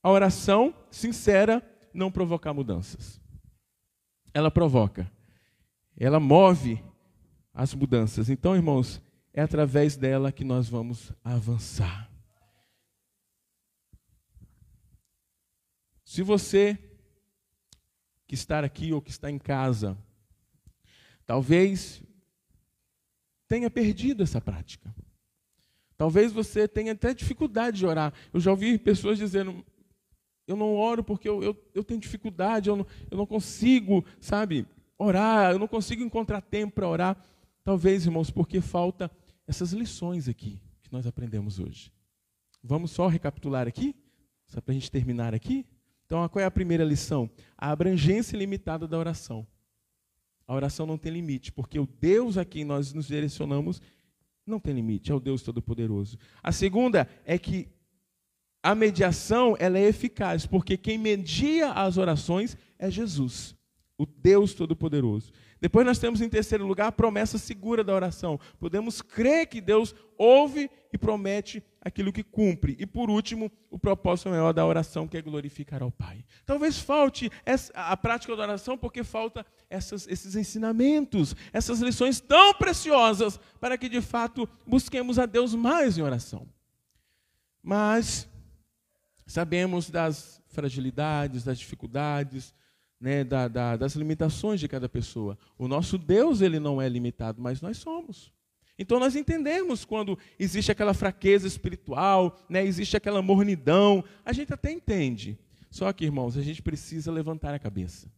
a 0.01 0.09
oração 0.09 0.73
sincera 0.89 1.61
não 1.93 2.11
provocar 2.11 2.51
mudanças. 2.51 3.21
Ela 4.33 4.49
provoca. 4.49 5.07
Ela 5.95 6.19
move 6.19 6.83
as 7.55 7.73
mudanças. 7.73 8.29
Então, 8.29 8.53
irmãos, 8.53 9.01
é 9.33 9.41
através 9.41 9.95
dela 9.95 10.31
que 10.31 10.43
nós 10.43 10.67
vamos 10.67 11.11
avançar. 11.23 12.11
Se 16.03 16.21
você 16.21 16.77
que 18.27 18.35
está 18.35 18.59
aqui 18.59 18.91
ou 18.91 19.01
que 19.01 19.09
está 19.09 19.31
em 19.31 19.39
casa, 19.39 19.97
talvez 21.25 22.03
tenha 23.47 23.69
perdido 23.69 24.23
essa 24.23 24.41
prática. 24.41 24.93
Talvez 25.97 26.31
você 26.31 26.67
tenha 26.67 26.91
até 26.91 27.13
dificuldade 27.13 27.77
de 27.77 27.85
orar. 27.85 28.13
Eu 28.33 28.39
já 28.39 28.51
ouvi 28.51 28.77
pessoas 28.77 29.17
dizendo: 29.17 29.65
eu 30.47 30.55
não 30.55 30.75
oro 30.75 31.03
porque 31.03 31.27
eu, 31.27 31.41
eu, 31.41 31.69
eu 31.73 31.83
tenho 31.83 31.99
dificuldade, 31.99 32.69
eu 32.69 32.75
não, 32.75 32.87
eu 33.09 33.17
não 33.17 33.25
consigo, 33.25 34.05
sabe, 34.19 34.67
orar, 34.97 35.51
eu 35.51 35.59
não 35.59 35.67
consigo 35.67 36.03
encontrar 36.03 36.41
tempo 36.41 36.75
para 36.75 36.87
orar. 36.87 37.17
Talvez, 37.65 38.05
irmãos, 38.05 38.29
porque 38.29 38.61
falta 38.61 39.09
essas 39.47 39.73
lições 39.73 40.29
aqui 40.29 40.61
que 40.83 40.93
nós 40.93 41.07
aprendemos 41.07 41.59
hoje. 41.59 41.91
Vamos 42.63 42.91
só 42.91 43.07
recapitular 43.07 43.67
aqui, 43.67 43.95
só 44.45 44.61
para 44.61 44.71
a 44.71 44.75
gente 44.75 44.91
terminar 44.91 45.33
aqui. 45.33 45.65
Então, 46.05 46.29
qual 46.29 46.43
é 46.43 46.45
a 46.45 46.51
primeira 46.51 46.83
lição? 46.83 47.27
A 47.57 47.71
abrangência 47.71 48.37
limitada 48.37 48.87
da 48.87 48.99
oração. 48.99 49.47
A 50.47 50.53
oração 50.53 50.85
não 50.85 50.95
tem 50.95 51.11
limite, 51.11 51.51
porque 51.51 51.79
o 51.79 51.87
Deus 51.87 52.37
a 52.37 52.45
quem 52.45 52.63
nós 52.63 52.93
nos 52.93 53.07
direcionamos 53.07 53.81
não 54.45 54.59
tem 54.59 54.75
limite, 54.75 55.11
é 55.11 55.15
o 55.15 55.19
Deus 55.19 55.41
Todo-Poderoso. 55.41 56.19
A 56.43 56.51
segunda 56.51 57.09
é 57.25 57.39
que 57.39 57.67
a 58.61 58.75
mediação 58.75 59.57
ela 59.59 59.79
é 59.79 59.87
eficaz, 59.87 60.45
porque 60.45 60.77
quem 60.77 60.99
media 60.99 61.71
as 61.71 61.97
orações 61.97 62.55
é 62.77 62.91
Jesus, 62.91 63.55
o 63.97 64.05
Deus 64.05 64.53
Todo-Poderoso. 64.53 65.33
Depois 65.65 65.83
nós 65.83 65.97
temos 65.97 66.21
em 66.21 66.29
terceiro 66.29 66.63
lugar 66.63 66.89
a 66.89 66.91
promessa 66.91 67.39
segura 67.39 67.83
da 67.83 67.91
oração. 67.91 68.39
Podemos 68.59 69.01
crer 69.01 69.47
que 69.47 69.59
Deus 69.59 69.95
ouve 70.15 70.69
e 70.93 70.97
promete 70.97 71.63
aquilo 71.81 72.13
que 72.13 72.21
cumpre. 72.21 72.75
E 72.79 72.85
por 72.85 73.09
último, 73.09 73.51
o 73.71 73.79
propósito 73.79 74.29
maior 74.29 74.53
da 74.53 74.63
oração, 74.63 75.07
que 75.07 75.17
é 75.17 75.23
glorificar 75.23 75.81
ao 75.81 75.89
Pai. 75.89 76.23
Talvez 76.45 76.77
falte 76.77 77.31
a 77.73 77.97
prática 77.97 78.35
da 78.35 78.43
oração 78.43 78.77
porque 78.77 79.03
falta 79.03 79.43
essas, 79.67 80.07
esses 80.07 80.35
ensinamentos, 80.35 81.35
essas 81.51 81.79
lições 81.79 82.19
tão 82.19 82.53
preciosas 82.53 83.39
para 83.59 83.75
que 83.75 83.89
de 83.89 84.01
fato 84.01 84.47
busquemos 84.67 85.17
a 85.17 85.25
Deus 85.25 85.55
mais 85.55 85.97
em 85.97 86.03
oração. 86.03 86.47
Mas 87.63 88.29
sabemos 89.25 89.89
das 89.89 90.39
fragilidades, 90.47 91.43
das 91.43 91.57
dificuldades, 91.57 92.53
né, 92.99 93.23
da, 93.23 93.47
da, 93.47 93.77
das 93.77 93.95
limitações 93.95 94.59
de 94.59 94.67
cada 94.67 94.89
pessoa. 94.89 95.37
O 95.57 95.67
nosso 95.67 95.97
Deus 95.97 96.41
ele 96.41 96.59
não 96.59 96.81
é 96.81 96.87
limitado, 96.87 97.41
mas 97.41 97.61
nós 97.61 97.77
somos. 97.77 98.33
Então 98.77 98.99
nós 98.99 99.15
entendemos 99.15 99.85
quando 99.85 100.17
existe 100.37 100.71
aquela 100.71 100.93
fraqueza 100.93 101.47
espiritual, 101.47 102.37
né, 102.49 102.65
existe 102.65 102.97
aquela 102.97 103.21
mornidão, 103.21 104.03
a 104.23 104.33
gente 104.33 104.53
até 104.53 104.71
entende. 104.71 105.37
Só 105.69 105.91
que, 105.91 106.05
irmãos, 106.05 106.37
a 106.37 106.41
gente 106.41 106.61
precisa 106.61 107.11
levantar 107.11 107.53
a 107.53 107.59
cabeça. 107.59 108.09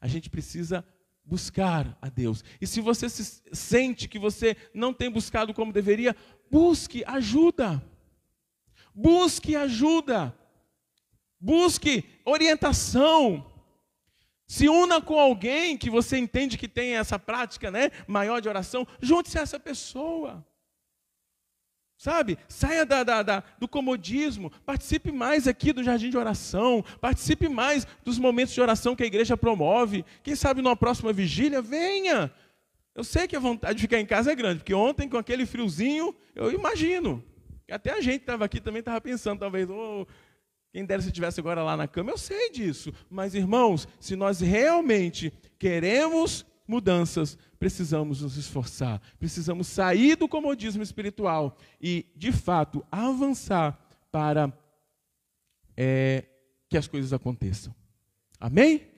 A 0.00 0.06
gente 0.06 0.28
precisa 0.28 0.84
buscar 1.24 1.96
a 2.00 2.08
Deus. 2.08 2.44
E 2.60 2.66
se 2.66 2.80
você 2.80 3.08
se 3.08 3.42
sente 3.52 4.08
que 4.08 4.18
você 4.18 4.56
não 4.74 4.92
tem 4.92 5.10
buscado 5.10 5.54
como 5.54 5.72
deveria, 5.72 6.14
busque 6.50 7.04
ajuda. 7.06 7.82
Busque 8.94 9.56
ajuda. 9.56 10.34
Busque 11.38 12.04
orientação. 12.24 13.49
Se 14.50 14.68
una 14.68 15.00
com 15.00 15.16
alguém 15.16 15.78
que 15.78 15.88
você 15.88 16.18
entende 16.18 16.58
que 16.58 16.66
tem 16.66 16.96
essa 16.96 17.20
prática 17.20 17.70
né, 17.70 17.92
maior 18.04 18.40
de 18.40 18.48
oração, 18.48 18.84
junte-se 19.00 19.38
a 19.38 19.42
essa 19.42 19.60
pessoa. 19.60 20.44
Sabe? 21.96 22.36
Saia 22.48 22.84
da, 22.84 23.04
da, 23.04 23.22
da, 23.22 23.44
do 23.60 23.68
comodismo, 23.68 24.50
participe 24.66 25.12
mais 25.12 25.46
aqui 25.46 25.72
do 25.72 25.84
jardim 25.84 26.10
de 26.10 26.18
oração, 26.18 26.84
participe 27.00 27.48
mais 27.48 27.86
dos 28.04 28.18
momentos 28.18 28.52
de 28.52 28.60
oração 28.60 28.96
que 28.96 29.04
a 29.04 29.06
igreja 29.06 29.36
promove. 29.36 30.04
Quem 30.20 30.34
sabe 30.34 30.60
numa 30.60 30.74
próxima 30.74 31.12
vigília, 31.12 31.62
venha. 31.62 32.34
Eu 32.92 33.04
sei 33.04 33.28
que 33.28 33.36
a 33.36 33.40
vontade 33.40 33.76
de 33.76 33.82
ficar 33.82 34.00
em 34.00 34.06
casa 34.06 34.32
é 34.32 34.34
grande, 34.34 34.58
porque 34.58 34.74
ontem, 34.74 35.08
com 35.08 35.16
aquele 35.16 35.46
friozinho, 35.46 36.12
eu 36.34 36.50
imagino. 36.50 37.22
Até 37.70 37.92
a 37.92 38.00
gente 38.00 38.22
estava 38.22 38.46
aqui 38.46 38.60
também 38.60 38.80
estava 38.80 39.00
pensando, 39.00 39.38
talvez, 39.38 39.70
oh, 39.70 40.04
quem 40.72 40.84
dera 40.84 41.02
se 41.02 41.08
estivesse 41.08 41.40
agora 41.40 41.62
lá 41.62 41.76
na 41.76 41.88
cama, 41.88 42.10
eu 42.10 42.18
sei 42.18 42.50
disso. 42.50 42.92
Mas, 43.08 43.34
irmãos, 43.34 43.88
se 43.98 44.14
nós 44.14 44.40
realmente 44.40 45.32
queremos 45.58 46.46
mudanças, 46.66 47.36
precisamos 47.58 48.22
nos 48.22 48.36
esforçar, 48.36 49.02
precisamos 49.18 49.66
sair 49.66 50.16
do 50.16 50.28
comodismo 50.28 50.82
espiritual 50.82 51.58
e, 51.80 52.06
de 52.14 52.30
fato, 52.30 52.84
avançar 52.90 53.78
para 54.12 54.52
é, 55.76 56.24
que 56.68 56.76
as 56.78 56.86
coisas 56.86 57.12
aconteçam. 57.12 57.74
Amém? 58.38 58.88